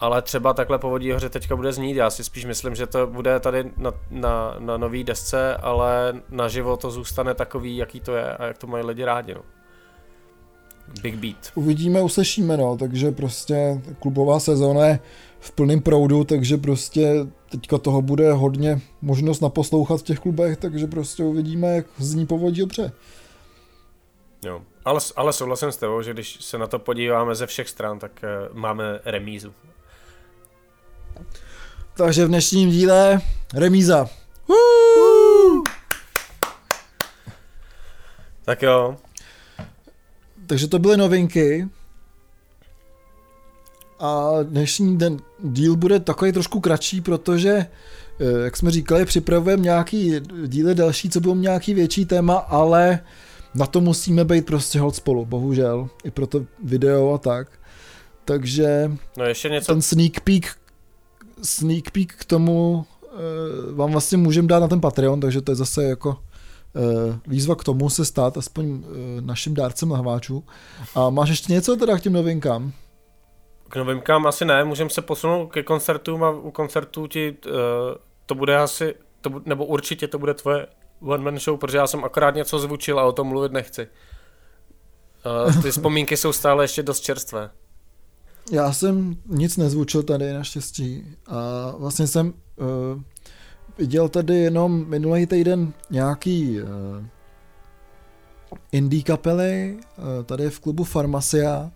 [0.00, 1.96] ale třeba takhle povodí hoře teďka bude znít.
[1.96, 6.76] Já si spíš myslím, že to bude tady na, na, na nový desce, ale naživo
[6.76, 9.34] to zůstane takový, jaký to je a jak to mají lidi rádi.
[9.34, 9.40] No.
[11.02, 11.52] Big Beat.
[11.54, 15.00] Uvidíme, uslyšíme, no, takže prostě klubová sezóna je
[15.40, 20.86] v plném proudu, takže prostě teďka toho bude hodně možnost naposlouchat v těch klubech, takže
[20.86, 22.92] prostě uvidíme, jak zní povodí dobře.
[24.44, 24.62] Jo.
[24.84, 28.12] Ale, ale souhlasím s tebou, že když se na to podíváme ze všech stran, tak
[28.50, 29.52] uh, máme remízu.
[31.96, 33.20] Takže v dnešním díle
[33.54, 34.08] remíza.
[38.44, 38.96] Tak jo.
[40.46, 41.68] Takže to byly novinky.
[43.98, 50.12] A dnešní den díl bude takový trošku kratší, protože, eh, jak jsme říkali, připravujeme nějaký
[50.46, 53.00] díly další, co budou nějaký větší téma, ale
[53.54, 57.48] na to musíme být prostě hod spolu, bohužel, i pro to video a tak.
[58.24, 59.72] Takže no ještě něco...
[59.72, 60.56] ten sneak peek,
[61.42, 65.56] sneak peek k tomu uh, vám vlastně můžeme dát na ten Patreon, takže to je
[65.56, 68.82] zase jako uh, výzva k tomu se stát aspoň uh,
[69.20, 70.44] naším dárcem hváčů.
[70.94, 72.72] A máš ještě něco teda k těm novinkám?
[73.68, 77.36] K novinkám asi ne, můžeme se posunout ke koncertům a u koncertů ti
[78.26, 80.66] to bude asi, to, nebo určitě to bude tvoje
[81.00, 83.88] one man show, protože já jsem akorát něco zvučil a o tom mluvit nechci.
[85.62, 87.50] Ty vzpomínky jsou stále ještě dost čerstvé.
[88.50, 93.02] Já jsem nic nezvučil tady naštěstí a vlastně jsem uh,
[93.78, 96.68] viděl tady jenom minulý týden nějaký uh,
[98.72, 101.70] indie kapely uh, tady v klubu Farmacia.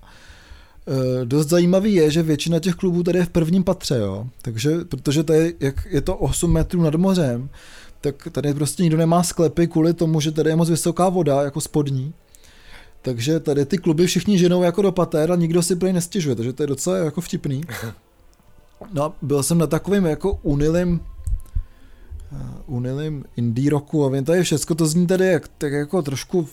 [0.86, 4.26] Uh, dost zajímavý je, že většina těch klubů tady je v prvním patře, jo.
[4.42, 7.48] Takže, protože tady, jak je to 8 metrů nad mořem,
[8.00, 11.60] tak tady prostě nikdo nemá sklepy kvůli tomu, že tady je moc vysoká voda, jako
[11.60, 12.14] spodní.
[13.04, 16.52] Takže tady ty kluby všichni ženou jako do patér a nikdo si prý nestěžuje, takže
[16.52, 17.62] to je docela jako vtipný.
[18.92, 21.00] No a byl jsem na takovým jako unilým
[22.32, 26.48] uh, unilým indie rocku a vím, tady všechno to zní tady jak, tak jako trošku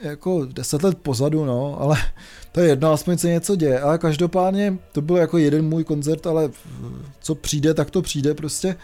[0.00, 1.96] jako deset let pozadu, no, ale
[2.52, 3.80] to je jedno, aspoň se něco děje.
[3.80, 6.50] Ale každopádně to byl jako jeden můj koncert, ale
[7.20, 8.76] co přijde, tak to přijde prostě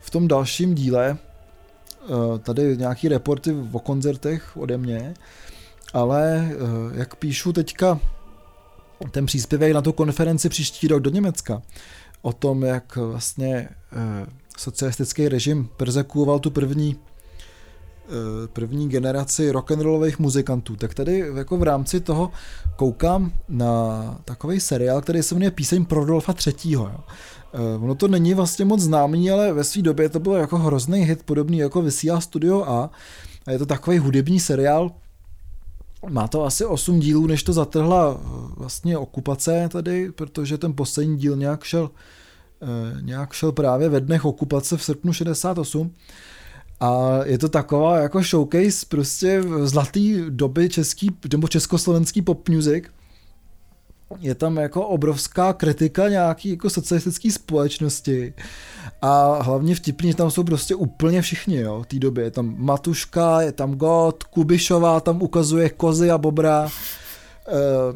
[0.00, 5.14] v tom dalším díle eh, tady nějaký reporty o koncertech ode mě,
[5.92, 6.56] ale eh,
[6.98, 8.00] jak píšu teďka
[9.10, 11.62] ten příspěvek na tu konferenci příští rok do Německa,
[12.22, 16.96] o tom, jak vlastně eh, socialistický režim persekuoval tu první
[18.52, 22.30] první generaci rock'n'rollových muzikantů, tak tady jako v rámci toho
[22.76, 26.72] koukám na takový seriál, který se jmenuje Píseň pro Rodolfa III.
[26.72, 26.90] Jo.
[27.80, 31.22] Ono to není vlastně moc známý, ale ve své době to bylo jako hrozný hit,
[31.22, 32.90] podobný jako vysílá Studio A.
[33.46, 34.90] A je to takový hudební seriál,
[36.08, 41.16] má to asi 8 dílů, než to zatrhla eh, vlastně okupace tady, protože ten poslední
[41.16, 41.90] díl nějak šel,
[42.62, 45.94] uh, nějak šel právě ve dnech okupace v srpnu 68.
[46.80, 52.84] A je to taková jako showcase prostě zlatý doby český, nebo československý pop music
[54.20, 58.34] je tam jako obrovská kritika nějaký jako socialistické společnosti
[59.02, 62.24] a hlavně vtipně tam jsou prostě úplně všichni, jo, v té době.
[62.24, 66.68] Je tam Matuška, je tam God, Kubišová tam ukazuje kozy a bobra,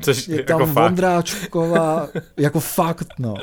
[0.01, 3.35] Což je tam jako Vondráčková, jako fakt, no.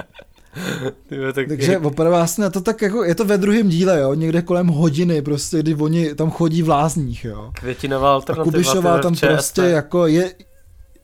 [1.07, 1.79] Tyve, tak Takže je...
[1.79, 5.59] opravdu vlastně to tak jako, je to ve druhém díle, jo, někde kolem hodiny, prostě,
[5.59, 7.51] kdy oni tam chodí v lázních, jo.
[7.53, 8.41] Květinová alternativa.
[8.41, 10.33] A Kubišová tam prostě jako je,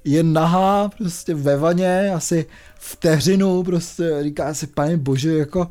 [0.05, 2.45] je nahá prostě ve vaně, asi
[2.79, 5.69] vteřinu, prostě říká si, pane bože, jako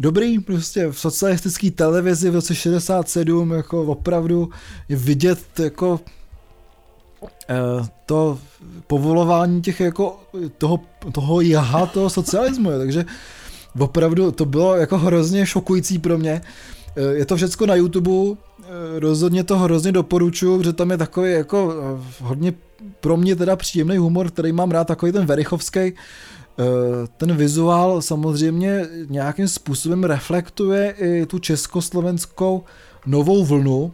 [0.00, 4.50] dobrý, prostě v socialistické televizi v roce 67, jako opravdu
[4.88, 6.00] je vidět jako
[7.48, 7.54] eh,
[8.06, 8.38] to
[8.86, 10.20] povolování těch jako
[10.58, 10.80] toho,
[11.12, 13.04] toho jaha toho socialismu, takže
[13.78, 16.40] opravdu to bylo jako hrozně šokující pro mě.
[16.96, 18.36] Eh, je to všecko na YouTube,
[18.98, 21.74] rozhodně to hrozně doporučuju, protože tam je takový jako
[22.20, 22.52] hodně
[23.00, 25.92] pro mě teda příjemný humor, který mám rád, takový ten verichovský,
[27.16, 32.64] ten vizuál samozřejmě nějakým způsobem reflektuje i tu československou
[33.06, 33.92] novou vlnu,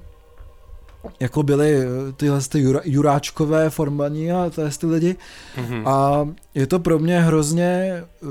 [1.21, 5.17] jako byly eh, tyhle ty juráčkové formaní a tyhle ty lidi.
[5.57, 5.89] Mm-hmm.
[5.89, 8.27] A je to pro mě hrozně eh,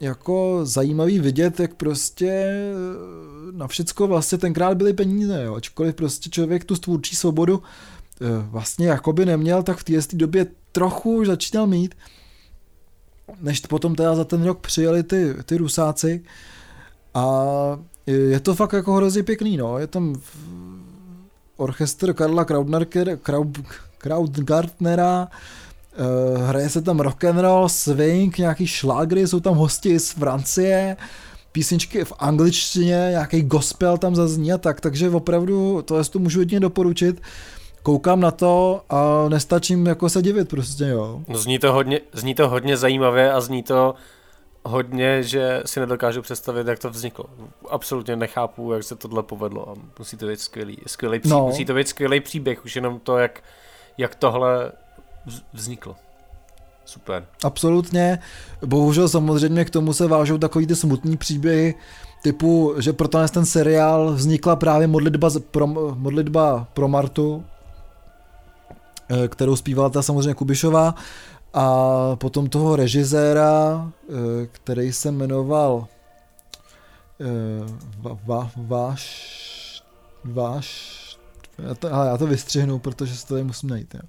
[0.00, 5.54] jako zajímavý vidět, jak prostě eh, na všecko vlastně tenkrát byly peníze, jo.
[5.54, 7.62] ačkoliv prostě člověk tu tvůrčí svobodu
[8.50, 11.94] vlastně jakoby neměl, tak v té době trochu už začínal mít,
[13.40, 16.24] než potom teda za ten rok přijeli ty, ty rusáci.
[17.14, 17.44] A
[18.06, 20.20] je to fakt jako hrozně pěkný, no, je tam
[21.56, 22.86] orchestr Karla Kraudner,
[23.22, 23.58] Kraud,
[23.98, 25.28] Kraudgartnera,
[26.36, 30.96] hraje se tam rock and roll, swing, nějaký šlágry, jsou tam hosti z Francie,
[31.52, 36.60] písničky v angličtině, nějaký gospel tam zazní a tak, takže opravdu to to můžu jedině
[36.60, 37.22] doporučit.
[37.82, 41.20] Koukám na to a nestačím jako se divit prostě, jo.
[41.28, 43.94] No zní to hodně, zní to hodně zajímavě a zní to
[44.64, 47.24] hodně, že si nedokážu představit, jak to vzniklo.
[47.70, 51.46] Absolutně nechápu, jak se tohle povedlo a musí to být skvělý, skvělý pří, no.
[51.46, 53.42] musí to být skvělý příběh, už jenom to, jak,
[53.98, 54.72] jak tohle
[55.52, 55.96] vzniklo.
[56.84, 57.26] Super.
[57.44, 58.18] Absolutně.
[58.66, 61.74] Bohužel samozřejmě k tomu se vážou takový ty smutný příběhy,
[62.22, 67.44] typu, že pro ten seriál vznikla právě modlitba pro, modlitba pro Martu,
[69.08, 70.94] eh, kterou zpívala ta samozřejmě Kubišová
[71.54, 71.66] a
[72.16, 75.86] potom toho režiséra, eh, který se jmenoval
[77.20, 77.26] eh,
[78.26, 79.82] va, váš,
[80.24, 81.05] váš,
[81.58, 83.94] já to, ale já to vystřihnu, protože se to tady musím najít.
[83.94, 84.00] Jo.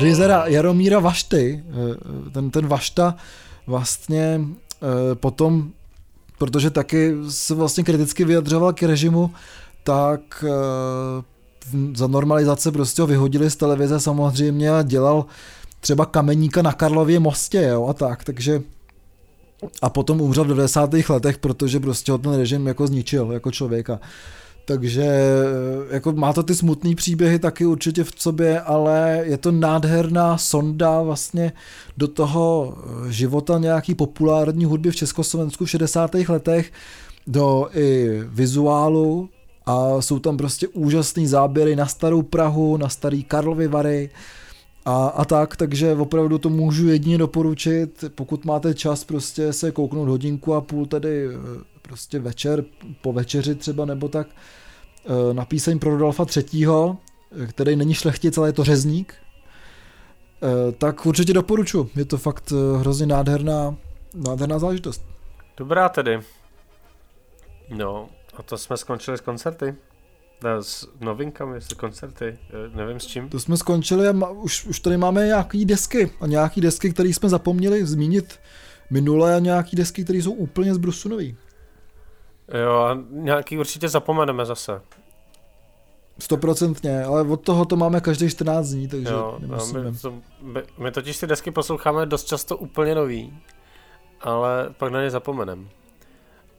[0.00, 3.16] Režiséra Jaromíra Vašty, eh, ten, ten Vašta
[3.66, 4.40] vlastně
[5.14, 5.72] potom
[6.38, 9.30] protože taky se vlastně kriticky vyjadřoval k režimu,
[9.82, 11.22] tak eh,
[11.94, 15.26] za normalizace prostě ho vyhodili z televize samozřejmě a dělal
[15.80, 18.62] třeba kameníka na Karlově mostě, jo, a tak, takže
[19.82, 20.90] a potom umřel v 90.
[21.08, 24.00] letech, protože prostě ho ten režim jako zničil jako člověka.
[24.64, 29.52] Takže eh, jako má to ty smutné příběhy taky určitě v sobě, ale je to
[29.52, 31.52] nádherná sonda vlastně
[31.96, 36.14] do toho eh, života nějaký populární hudby v Československu v 60.
[36.28, 36.72] letech,
[37.26, 39.28] do i vizuálu
[39.66, 44.10] a jsou tam prostě úžasné záběry na starou Prahu, na starý Karlovy Vary
[44.84, 50.08] a, a tak, takže opravdu to můžu jedině doporučit, pokud máte čas prostě se kouknout
[50.08, 51.30] hodinku a půl tady eh,
[51.82, 52.64] prostě večer,
[53.00, 54.26] po večeři třeba nebo tak,
[55.06, 56.96] eh, na píseň pro Rudolfa třetího,
[57.42, 59.14] eh, který není šlechtic, ale je to řezník,
[60.78, 61.90] tak určitě doporučuji.
[61.96, 63.76] Je to fakt hrozně nádherná,
[64.14, 65.04] nádherná záležitost.
[65.56, 66.20] Dobrá tedy.
[67.70, 69.74] No, a to jsme skončili s koncerty.
[70.60, 72.38] S novinkami, s koncerty,
[72.74, 73.28] nevím s čím.
[73.28, 77.28] To jsme skončili a už, už tady máme nějaký desky a nějaký desky, které jsme
[77.28, 78.40] zapomněli zmínit
[78.90, 81.36] minule a nějaký desky, které jsou úplně zbrusunový.
[82.64, 84.80] Jo, a nějaký určitě zapomeneme zase.
[86.18, 89.90] Stoprocentně, ale od toho to máme každý 14 dní, takže jo, nemusíme.
[89.90, 93.38] My, to, my, my totiž ty desky posloucháme dost často úplně nový,
[94.20, 95.68] ale pak na ně zapomenem.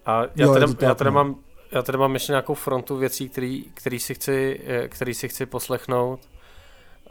[0.06, 1.14] A já, jo, tady, tak, já, tady no.
[1.14, 1.36] mám,
[1.76, 5.46] já tady mám ještě nějakou frontu věcí, který, který, si chci, eh, který si chci
[5.46, 6.20] poslechnout,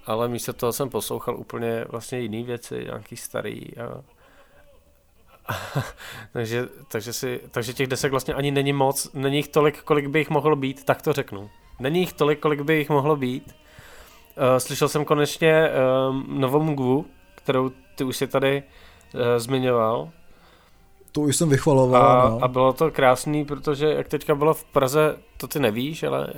[0.07, 4.03] ale místo toho jsem poslouchal úplně vlastně jiné věci, nějaký starý a
[6.33, 10.18] takže, takže, si, takže těch desek vlastně ani není moc, není jich tolik, kolik by
[10.18, 11.50] jich mohlo být, tak to řeknu.
[11.81, 13.55] Není jich tolik, kolik by jich mohlo být.
[14.37, 15.70] Uh, slyšel jsem konečně
[16.09, 18.62] um, novou Mgvu, kterou ty už si tady
[19.15, 20.10] uh, zmiňoval.
[21.15, 22.02] To už jsem vychvaloval.
[22.02, 22.44] A, no.
[22.44, 26.33] a bylo to krásný, protože jak teďka bylo v Praze, to ty nevíš, ale uh,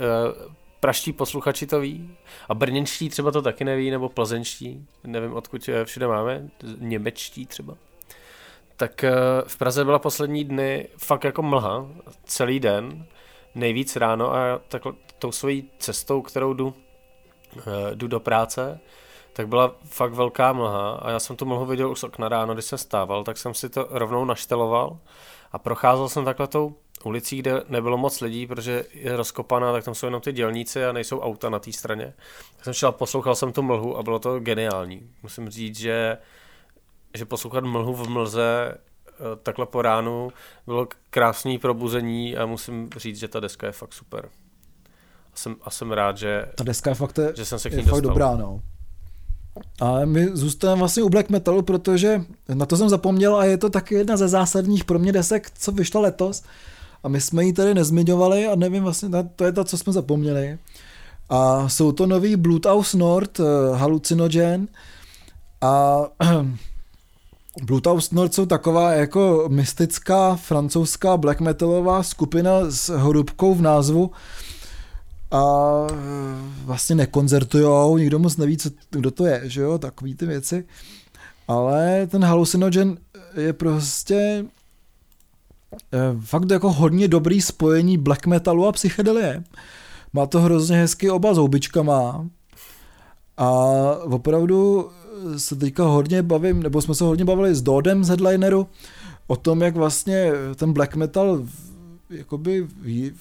[0.81, 2.11] praští posluchači to ví
[2.49, 6.49] a brněnští třeba to taky neví, nebo plzeňští, nevím odkud všude máme,
[6.79, 7.75] němečtí třeba
[8.77, 9.13] tak eh,
[9.47, 11.87] v Praze byla poslední dny fakt jako mlha,
[12.25, 13.07] celý den,
[13.55, 14.83] nejvíc ráno a tak
[15.19, 16.75] tou svojí cestou, kterou jdu,
[17.59, 18.81] eh, jdu do práce,
[19.37, 22.65] tak byla fakt velká mlha a já jsem tu mlhu viděl už okna ráno, když
[22.65, 24.99] jsem stával, tak jsem si to rovnou našteloval
[25.53, 26.75] a procházel jsem takhle tou
[27.05, 30.93] ulicích, kde nebylo moc lidí, protože je rozkopaná, tak tam jsou jenom ty dělníci a
[30.93, 32.15] nejsou auta na té straně.
[32.57, 35.11] Tak jsem šel, poslouchal jsem tu mlhu a bylo to geniální.
[35.23, 36.19] Musím říct, že,
[37.15, 40.31] že poslouchat mlhu v mlze eh, takhle po ránu
[40.67, 44.29] bylo krásný probuzení a musím říct, že ta deska je fakt super.
[45.33, 47.73] A jsem, a jsem rád, že, ta deska je fakt, je, že jsem se k
[47.73, 47.97] ní je dostal.
[47.97, 48.63] fakt dobrá, no.
[49.81, 53.71] A my zůstaneme vlastně u black metalu, protože na to jsem zapomněl a je to
[53.71, 56.43] taky jedna ze zásadních pro mě desek, co vyšla letos.
[57.03, 60.59] A my jsme ji tady nezmiňovali a nevím vlastně, to je to, co jsme zapomněli.
[61.29, 63.47] A jsou to nový Bluetooth Nord uh,
[63.77, 64.69] Hallucinogen
[65.61, 66.03] a
[67.63, 74.11] Bluetooth Nord jsou taková jako mystická francouzská black metalová skupina s horubkou v názvu,
[75.31, 75.43] a
[76.65, 80.65] vlastně nekoncertujou, nikdo moc neví, co, kdo to je, že jo, takový ty věci.
[81.49, 82.99] Ale ten halucinogen
[83.37, 84.45] je prostě
[85.93, 89.45] e, fakt jako hodně dobrý spojení black metalu a psychedelie.
[90.13, 92.27] Má to hrozně hezky oba zoubičkama
[93.37, 93.51] a
[94.03, 94.91] opravdu
[95.37, 98.67] se teďka hodně bavím, nebo jsme se hodně bavili s Dodem z Headlineru
[99.27, 101.43] o tom, jak vlastně ten black metal
[102.11, 102.67] jakoby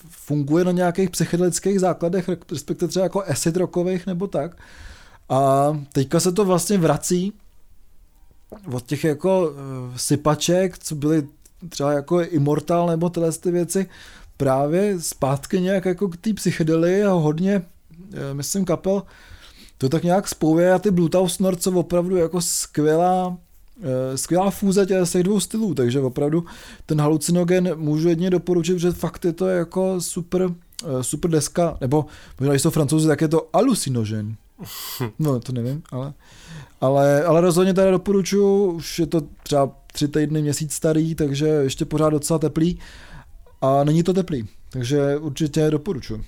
[0.09, 4.57] funguje na nějakých psychedelických základech, respektive třeba jako acid rockových nebo tak.
[5.29, 7.33] A teďka se to vlastně vrací
[8.73, 11.27] od těch jako eh, sypaček, co byly
[11.69, 13.89] třeba jako Immortal nebo tyhle ty věci,
[14.37, 17.61] právě zpátky nějak jako k té psychedelii a hodně,
[18.13, 19.03] eh, myslím, kapel
[19.77, 23.37] to tak nějak spojuje a ty Bluetooth Nord jsou opravdu jako skvělá
[24.15, 26.45] skvělá fúze těch, těch dvou stylů, takže opravdu
[26.85, 30.49] ten halucinogen můžu jedně doporučit, že fakt je to jako super,
[30.83, 32.05] eh, super deska, nebo
[32.39, 34.35] možná, když jsou francouzi, tak je to alucinogen.
[35.19, 36.13] No, to nevím, ale,
[36.81, 41.85] ale, ale rozhodně teda doporučuji, už je to třeba tři týdny, měsíc starý, takže ještě
[41.85, 42.79] pořád docela teplý
[43.61, 46.23] a není to teplý, takže určitě doporučuji.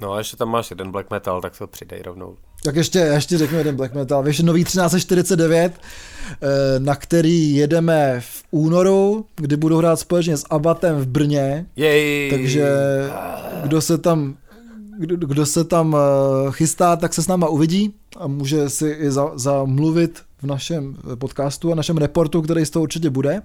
[0.00, 2.36] No a ještě tam máš jeden black metal, tak to přidej rovnou.
[2.64, 4.22] Tak ještě, ještě řeknu jeden black metal.
[4.22, 6.46] Víš, nový 1349, eh,
[6.78, 11.66] na který jedeme v únoru, kdy budou hrát společně s Abatem v Brně.
[11.76, 12.30] Jej.
[12.30, 12.68] Takže
[13.62, 14.36] kdo se tam
[14.98, 19.10] kdo, kdo se tam eh, chystá, tak se s náma uvidí a může si i
[19.10, 23.42] za, zamluvit v našem podcastu a našem reportu, který z toho určitě bude.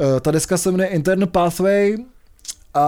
[0.00, 1.96] Eh, ta deska se jmenuje Internal Pathway,
[2.74, 2.84] a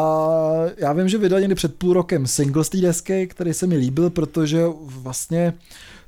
[0.77, 3.77] já vím, že vydal někdy před půl rokem single z té desky, který se mi
[3.77, 5.55] líbil, protože vlastně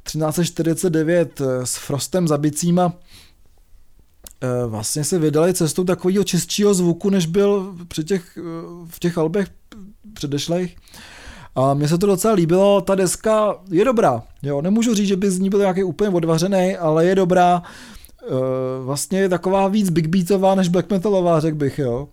[0.02, 2.92] 1349 s Frostem za bicíma
[4.40, 8.42] eh, vlastně se vydali cestou takového čistšího zvuku, než byl při těch, eh,
[8.86, 9.48] v těch albech
[10.14, 10.76] předešlých.
[11.54, 15.30] A mně se to docela líbilo, ta deska je dobrá, jo, nemůžu říct, že by
[15.30, 17.62] z ní byl nějaký úplně odvařený, ale je dobrá,
[18.22, 18.32] eh,
[18.84, 22.08] vlastně je taková víc big beatová než black metalová, řekl bych, jo.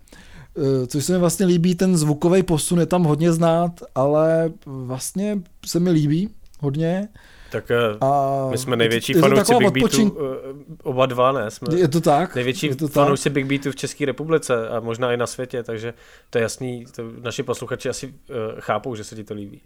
[0.56, 5.42] Eh, což se mi vlastně líbí, ten zvukový posun je tam hodně znát, ale vlastně
[5.66, 7.08] se mi líbí hodně.
[7.50, 10.08] Tak eh, a my jsme největší fanoušci Big odpočin...
[10.08, 11.50] Beatu, eh, oba dva, ne?
[11.50, 12.34] Jsme je to tak?
[12.34, 15.94] Největší je to fanoušci Big Beatu v České republice a možná i na světě, takže
[16.30, 18.14] to je jasný, to naši posluchači asi uh,
[18.60, 19.60] chápou, že se ti to líbí.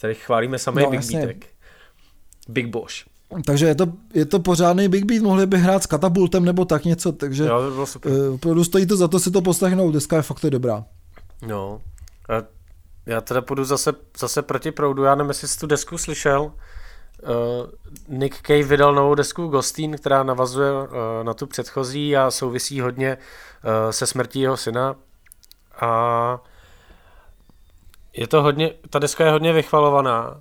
[0.00, 1.18] Tady chválíme samý no, Big jasně.
[1.18, 1.46] Beatek.
[2.48, 3.13] Big Bosch.
[3.46, 6.84] Takže je to, je to pořádný Big Beat, mohli by hrát s katapultem nebo tak
[6.84, 8.12] něco, takže jo, to bylo super.
[8.46, 10.84] Uh, stojí to za to si to poslechnout, deska je fakt dobrá.
[11.46, 11.80] No,
[12.28, 12.42] a
[13.06, 16.50] já teda půjdu zase, zase proti proudu, já nevím, jestli jsi tu desku slyšel, uh,
[18.08, 20.88] Nick Cave vydal novou desku Ghostin, která navazuje uh,
[21.22, 24.96] na tu předchozí a souvisí hodně uh, se smrtí jeho syna
[25.80, 26.38] a
[28.12, 30.40] je to hodně, ta deska je hodně vychvalovaná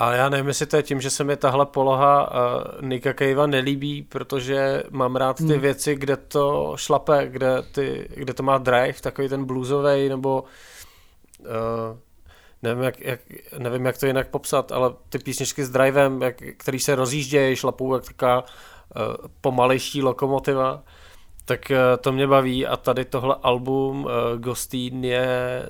[0.00, 3.46] a já nevím, jestli to je tím, že se mi tahle poloha uh, Nika Cavea
[3.46, 5.60] nelíbí, protože mám rád ty hmm.
[5.60, 10.44] věci, kde to šlape, kde, ty, kde to má drive, takový ten bluesový, nebo
[11.40, 11.46] uh,
[12.62, 13.20] nevím jak, jak,
[13.58, 17.94] nevím, jak to jinak popsat, ale ty písničky s drivem, jak, který se rozjíždějí, šlapou
[17.94, 18.48] jak taková uh,
[19.40, 20.82] pomalejší lokomotiva,
[21.44, 25.62] tak uh, to mě baví a tady tohle album uh, Ghostin je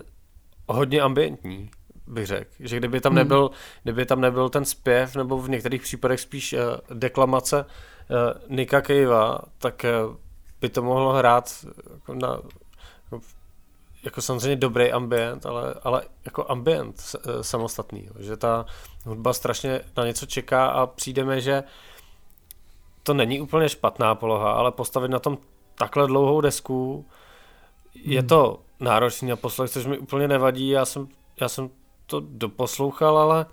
[0.66, 1.70] hodně ambientní
[2.08, 2.50] bych řekl.
[2.60, 3.18] Že kdyby tam, hmm.
[3.18, 3.50] nebyl,
[3.82, 6.58] kdyby tam nebyl ten zpěv, nebo v některých případech spíš uh,
[6.98, 10.16] deklamace uh, Nika Cavea, tak uh,
[10.60, 12.40] by to mohlo hrát jako na
[14.02, 18.08] jako samozřejmě dobrý ambient, ale, ale jako ambient samostatný.
[18.18, 18.66] Že ta
[19.04, 21.62] hudba strašně na něco čeká a přijdeme, že
[23.02, 25.38] to není úplně špatná poloha, ale postavit na tom
[25.74, 27.06] takhle dlouhou desku
[27.94, 28.28] je hmm.
[28.28, 30.68] to náročný na poslech, což mi úplně nevadí.
[30.68, 31.08] Já jsem,
[31.40, 31.70] já jsem
[32.08, 33.46] to doposlouchal, ale,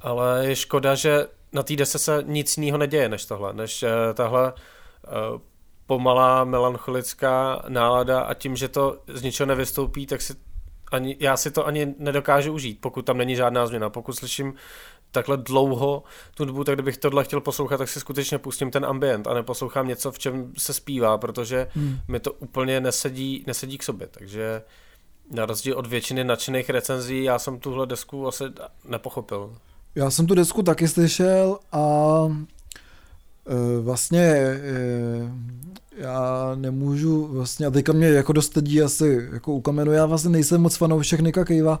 [0.00, 3.88] ale je škoda, že na té dese se nic jiného neděje než tohle, než uh,
[4.14, 5.40] tahle uh,
[5.86, 10.34] pomalá melancholická nálada a tím, že to z ničeho nevystoupí, tak si
[10.92, 13.90] ani, já si to ani nedokážu užít, pokud tam není žádná změna.
[13.90, 14.54] Pokud slyším
[15.10, 16.02] takhle dlouho
[16.34, 19.88] tu dobu, tak kdybych tohle chtěl poslouchat, tak si skutečně pustím ten ambient a neposlouchám
[19.88, 21.98] něco, v čem se zpívá, protože hmm.
[22.08, 24.06] mi to úplně nesedí, nesedí k sobě.
[24.06, 24.62] Takže
[25.30, 28.44] na rozdíl od většiny nadšených recenzí, já jsem tuhle desku asi
[28.88, 29.56] nepochopil.
[29.94, 31.86] Já jsem tu desku taky slyšel a
[33.46, 34.60] e, vlastně e,
[35.96, 40.60] já nemůžu vlastně, a teďka mě jako dost lidí asi jako ukamenuje, já vlastně nejsem
[40.60, 41.80] moc fanoušek Nika Kejva,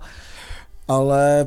[0.88, 1.46] ale e,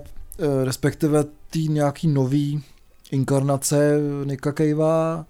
[0.65, 2.63] respektive tý nějaký nový
[3.11, 5.25] inkarnace Nika Kejva,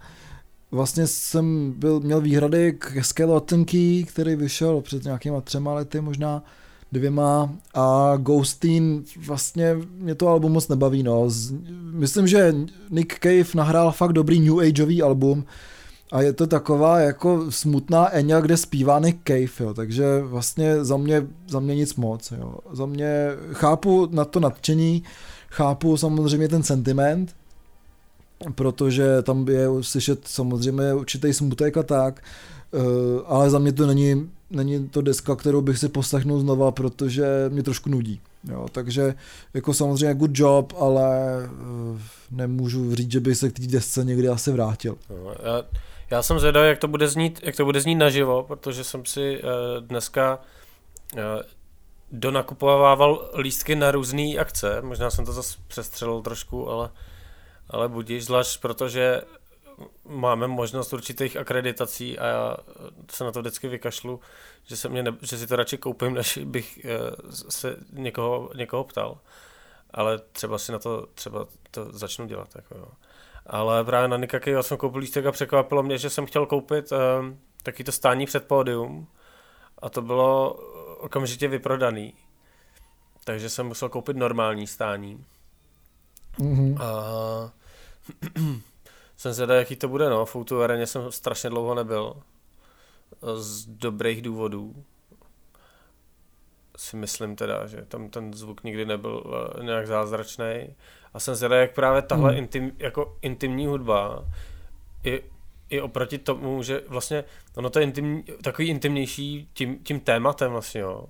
[0.71, 6.43] vlastně jsem byl, měl výhrady k Skeleton Key, který vyšel před nějakýma třema lety možná,
[6.91, 11.29] dvěma a Ghostin vlastně mě to album moc nebaví, no.
[11.91, 12.55] Myslím, že
[12.89, 15.45] Nick Cave nahrál fakt dobrý New Ageový album
[16.11, 19.73] a je to taková jako smutná Enya, kde zpívá Nick Cave, jo.
[19.73, 22.55] takže vlastně za mě, za mě nic moc, jo.
[22.71, 25.03] Za mě chápu na to nadšení,
[25.49, 27.35] chápu samozřejmě ten sentiment,
[28.55, 32.23] protože tam je slyšet samozřejmě určitý smutek a tak,
[32.73, 32.79] eh,
[33.25, 37.63] ale za mě to není není to deska, kterou bych si poslechnul znova, protože mě
[37.63, 38.21] trošku nudí.
[38.51, 39.15] Jo, takže
[39.53, 41.99] jako samozřejmě good job, ale uh,
[42.31, 44.97] nemůžu říct, že bych se k té desce někdy asi vrátil.
[45.43, 45.63] Já,
[46.11, 49.41] já jsem zvědavý, jak to bude znít, jak to bude znít naživo, protože jsem si
[49.43, 49.49] uh,
[49.87, 50.39] dneska
[52.11, 54.81] donakupovával lístky na různé akce.
[54.81, 56.89] Možná jsem to zase přestřelil trošku, ale,
[57.69, 59.21] ale budíš, zvlášť protože
[60.05, 62.57] máme možnost určitých akreditací a já
[63.11, 64.19] se na to vždycky vykašlu,
[64.63, 66.89] že, se mě ne, že si to radši koupím, než bych eh,
[67.49, 69.17] se někoho, někoho ptal.
[69.91, 72.49] Ale třeba si na to, třeba to začnu dělat.
[72.55, 72.87] Jako jo.
[73.45, 76.91] Ale právě na Nika já jsem koupil lístek a překvapilo mě, že jsem chtěl koupit
[76.91, 79.07] um, taky to stání před pódium
[79.79, 80.53] a to bylo
[80.99, 82.13] okamžitě vyprodaný.
[83.23, 85.25] Takže jsem musel koupit normální stání.
[86.39, 86.81] Mm-hmm.
[86.81, 87.51] A
[89.17, 90.25] jsem zvědavý, jaký to bude, no.
[90.25, 92.13] V areně jsem strašně dlouho nebyl.
[93.35, 94.75] Z dobrých důvodů.
[96.77, 99.23] Si myslím teda, že tam ten zvuk nikdy nebyl
[99.59, 100.75] eh, nějak zázračný.
[101.13, 102.39] A jsem zvědavý, jak právě tahle hmm.
[102.39, 104.25] intim, jako intimní hudba
[105.03, 105.23] i,
[105.69, 107.23] i oproti tomu, že vlastně
[107.55, 111.05] ono to je intim, takový intimnější tím, tím tématem vlastně, jo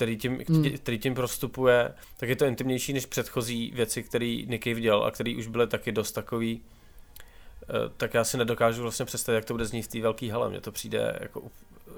[0.00, 0.70] který tím, hmm.
[0.78, 5.36] který tím prostupuje, tak je to intimnější než předchozí věci, které Nicky dělal a který
[5.36, 6.62] už byly taky dost takový
[7.70, 10.48] Eh, tak já si nedokážu vlastně představit, jak to bude znít v té velké hale.
[10.48, 11.42] Mně to přijde jako
[11.88, 11.92] eh,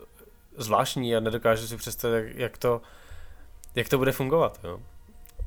[0.56, 2.82] zvláštní a nedokážu si představit, jak to,
[3.74, 4.80] jak to bude fungovat jo?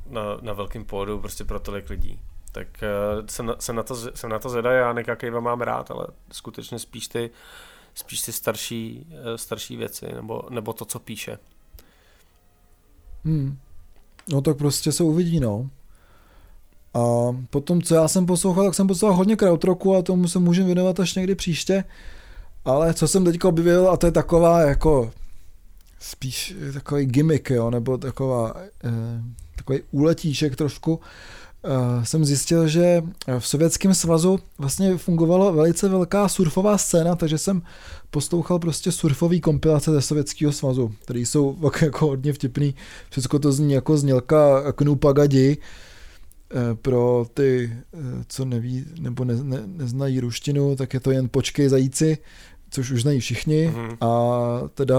[0.06, 2.20] Na, na velkém pódu prostě pro tolik lidí.
[2.52, 5.92] Tak uh, jsem, na, jsem, na to, jsem na to zvedavý, já nekakej mám rád,
[5.92, 7.30] ale skutečně spíš ty,
[7.96, 11.38] spíš ty starší, starší věci, nebo, nebo to, co píše.
[13.26, 13.58] Hmm.
[14.30, 15.70] No tak prostě se uvidí, no.
[16.94, 20.66] A potom, co já jsem poslouchal, tak jsem poslouchal hodně krautroku a tomu se můžeme
[20.66, 21.84] věnovat až někdy příště.
[22.66, 25.12] Ale co jsem teďka objevil, a to je taková jako
[26.00, 28.54] spíš takový gimmick, jo, nebo taková,
[28.84, 29.22] eh,
[29.56, 31.00] takový úletíček trošku,
[32.04, 33.04] jsem zjistil, že
[33.40, 37.62] v Sovětském svazu vlastně fungovala velice velká surfová scéna, takže jsem
[38.12, 42.76] poslouchal prostě surfový kompilace ze Sovětského svazu, které jsou jako hodně vtipný.
[43.10, 45.58] Všechno to zní jako znělka Knu Pagadi,
[46.56, 47.98] Eh, pro ty, eh,
[48.28, 52.18] co neví nebo ne, ne, neznají ruštinu, tak je to jen počkej zajíci,
[52.70, 53.98] což už znají všichni mm-hmm.
[54.02, 54.98] a teda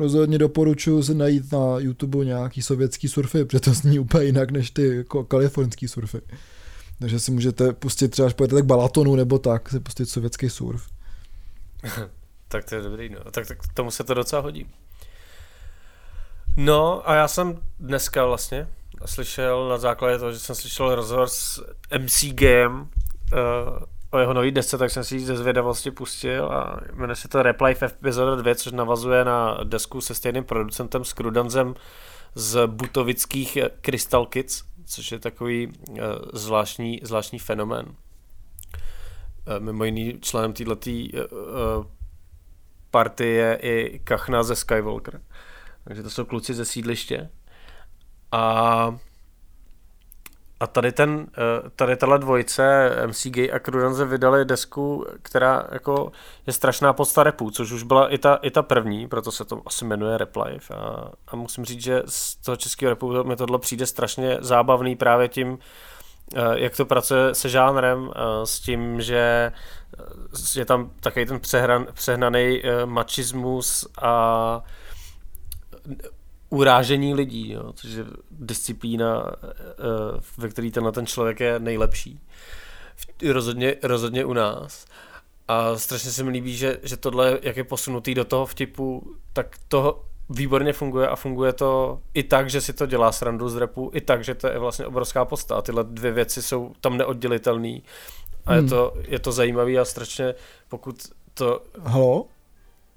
[0.00, 4.70] rozhodně doporučuji si najít na YouTube nějaký sovětský surfy, protože to zní úplně jinak než
[4.70, 6.20] ty jako kalifornský surfy.
[6.98, 10.86] Takže si můžete pustit třeba, až pojete tak Balatonu nebo tak, si pustit sovětský surf.
[12.48, 13.30] tak to je dobrý, no.
[13.30, 14.66] Tak, tak tomu se to docela hodí.
[16.56, 18.68] No a já jsem dneska vlastně
[19.06, 21.64] slyšel na základě toho, že jsem slyšel rozhovor s
[21.98, 22.88] MC Game uh,
[24.10, 27.42] o jeho nový desce, tak jsem si ji ze zvědavosti pustil a jmenuje se to
[27.42, 31.74] Reply v epizoda 2, což navazuje na desku se stejným producentem s Krudanzem
[32.34, 35.96] z butovických Crystal Kids, což je takový uh,
[36.32, 37.86] zvláštní, zvláštní fenomén.
[37.86, 37.94] Uh,
[39.58, 40.76] mimo jiný členem této
[42.90, 45.20] party je i Kachna ze Skywalker.
[45.84, 47.30] Takže to jsou kluci ze sídliště.
[48.32, 48.98] A
[50.60, 56.12] a tady ten, eh, tady tahle dvojice MC Gay a Crudanze vydali desku, která jako
[56.46, 59.62] je strašná podsta repu, což už byla i ta, i ta první, proto se to
[59.66, 60.74] asi jmenuje Rap Life.
[60.74, 65.28] A, a musím říct, že z toho českého repu mi tohle přijde strašně zábavný právě
[65.28, 65.58] tím,
[66.54, 68.10] jak to pracuje se žánrem,
[68.44, 69.52] s tím, že
[70.56, 74.62] je tam takový ten přehran, přehnaný machismus a
[76.50, 79.32] urážení lidí, jo, což je disciplína,
[80.38, 82.20] ve které tenhle ten člověk je nejlepší.
[83.30, 84.86] Rozhodně, rozhodně u nás.
[85.48, 89.56] A strašně se mi líbí, že, že tohle, jak je posunutý do toho vtipu, tak
[89.68, 93.90] to výborně funguje a funguje to i tak, že si to dělá srandu z repu,
[93.94, 97.78] i tak, že to je vlastně obrovská posta a tyhle dvě věci jsou tam neoddělitelné
[98.46, 98.64] a hmm.
[98.64, 100.34] je, to, je to zajímavý a strašně,
[100.68, 100.96] pokud
[101.34, 101.62] to...
[101.82, 102.26] Halo?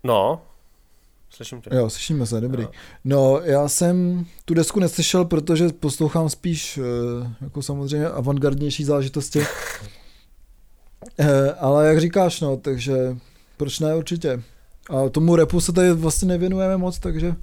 [0.03, 0.41] No,
[1.35, 1.69] Slyším tě.
[1.73, 2.67] Jo, slyšíme se, dobrý.
[3.03, 9.45] No, já jsem tu desku neslyšel, protože poslouchám spíš eh, jako samozřejmě avantgardnější záležitosti.
[11.19, 13.17] Eh, ale jak říkáš, no, takže
[13.57, 14.43] proč ne určitě.
[14.89, 17.35] A tomu repu se tady vlastně nevěnujeme moc, takže,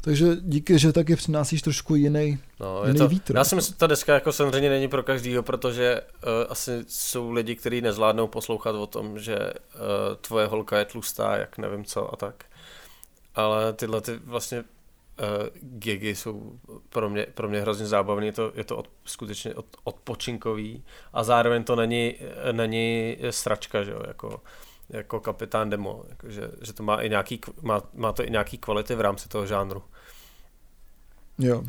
[0.00, 3.36] takže díky, že taky přinášíš trošku jiný, no, jiný to, vítr.
[3.36, 7.30] Já si myslím, že ta deska jako samozřejmě není pro každýho, protože uh, asi jsou
[7.30, 9.50] lidi, kteří nezvládnou poslouchat o tom, že uh,
[10.20, 12.44] tvoje holka je tlustá, jak nevím co a tak.
[13.34, 14.66] Ale tyhle ty vlastně uh,
[15.60, 16.58] gigy jsou
[16.88, 21.24] pro mě, pro mě hrozně zábavné, je to, je to od, skutečně od, odpočinkový a
[21.24, 22.14] zároveň to není,
[22.52, 24.40] není sračka, že jo, jako
[24.90, 28.58] jako kapitán demo, jako že, že to má, i nějaký, má, má to i nějaký
[28.58, 29.82] kvality v rámci toho žánru.
[31.38, 31.62] Jo,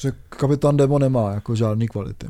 [0.00, 2.26] že kapitán demo nemá jako žádný kvality.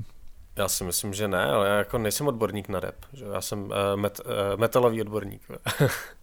[0.56, 3.62] Já si myslím, že ne, ale já jako nejsem odborník na rap, že já jsem
[3.62, 5.42] uh, met, uh, metalový odborník.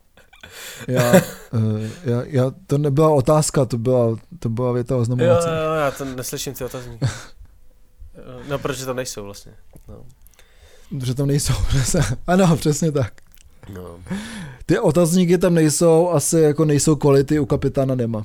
[0.88, 5.48] já, uh, já, já, to nebyla otázka, to byla, to byla věta oznamovací.
[5.48, 7.06] Jo, jo, já to neslyším ty otazníky.
[8.50, 9.54] no, protože to nejsou vlastně.
[9.88, 10.06] No.
[11.00, 11.54] Protože tam nejsou,
[12.28, 13.14] ano, přesně tak.
[13.74, 14.00] No.
[14.66, 18.24] Ty otazníky tam nejsou, asi jako nejsou kvality u kapitána Nema.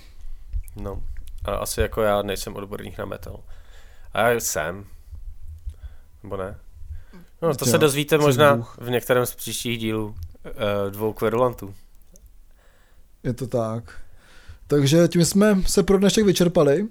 [0.76, 1.02] No,
[1.44, 3.40] a asi jako já nejsem odborník na metal.
[4.12, 4.84] A já jsem.
[6.22, 6.58] Nebo ne?
[7.42, 10.14] No, to jo, se dozvíte možná v některém z příštích dílů uh,
[10.90, 11.74] dvou kverulantů.
[13.24, 14.00] Je to tak.
[14.66, 16.88] Takže tím jsme se pro dnešek vyčerpali.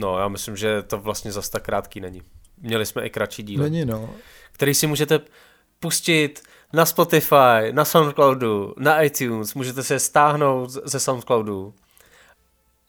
[0.00, 2.22] No, já myslím, že to vlastně zas tak krátký není.
[2.60, 3.62] Měli jsme i kratší díl.
[3.62, 4.10] Není, no.
[4.52, 5.20] Který si můžete
[5.80, 11.74] pustit na Spotify, na Soundcloudu, na iTunes, můžete se stáhnout ze Soundcloudu.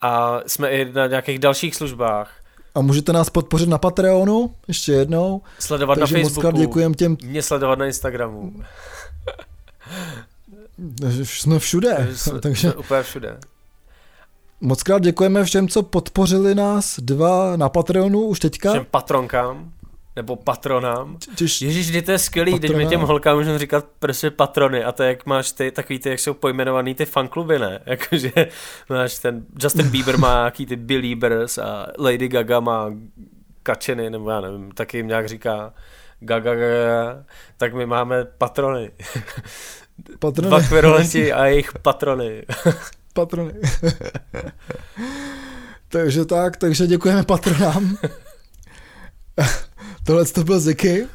[0.00, 2.34] A jsme i na nějakých dalších službách.
[2.74, 5.42] A můžete nás podpořit na Patreonu, ještě jednou.
[5.58, 6.50] Sledovat Takže na Facebooku.
[6.50, 7.16] Moc děkujem těm...
[7.24, 8.52] Mě sledovat na Instagramu.
[11.24, 12.08] jsme všude.
[12.14, 12.70] Jsme, takže...
[12.70, 13.38] jsme úplně všude.
[14.60, 18.70] Moc krát děkujeme všem, co podpořili nás dva na Patreonu už teďka.
[18.70, 19.72] Všem patronkám
[20.16, 21.18] nebo patronám.
[21.36, 24.92] Těž, Ježíš, kdy to je skvělý, teď mi těm holkám můžeme říkat prostě patrony a
[24.92, 27.80] to jak máš ty, takový ty, jak jsou pojmenovaný ty fankluby, ne?
[27.86, 28.32] Jakože
[28.88, 32.92] máš ten, Justin Bieber má nějaký ty Beliebers a Lady Gaga má
[33.62, 35.74] kačeny, nebo já nevím, taky jim nějak říká
[36.20, 37.24] Gaga, Gaga,
[37.56, 38.90] tak my máme patrony.
[40.18, 40.48] Patrony.
[40.48, 42.42] Dva kverulenti a jejich patrony.
[43.12, 43.54] patrony.
[45.88, 47.96] takže tak, takže děkujeme patronám.
[50.04, 51.06] Tohle to byl Ziky.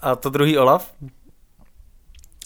[0.00, 0.92] A to druhý Olaf.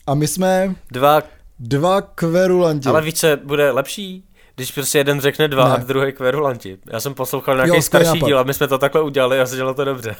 [0.06, 0.74] A my jsme...
[0.90, 1.22] Dva...
[1.58, 2.88] Dva kverulanti.
[2.88, 4.24] Ale víš, co bude lepší?
[4.54, 5.74] Když prostě jeden řekne dva ne.
[5.74, 6.78] a druhý kverulanti.
[6.92, 8.26] Já jsem poslouchal nějaký jo, starší nápad.
[8.26, 10.16] díl a my jsme to takhle udělali a se dělo to dobře.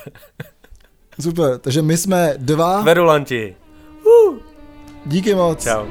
[1.20, 2.82] Super, takže my jsme dva...
[2.82, 3.56] Kverulanti.
[4.04, 4.47] Uh.
[5.08, 5.62] Díky moc.
[5.62, 5.86] Čau.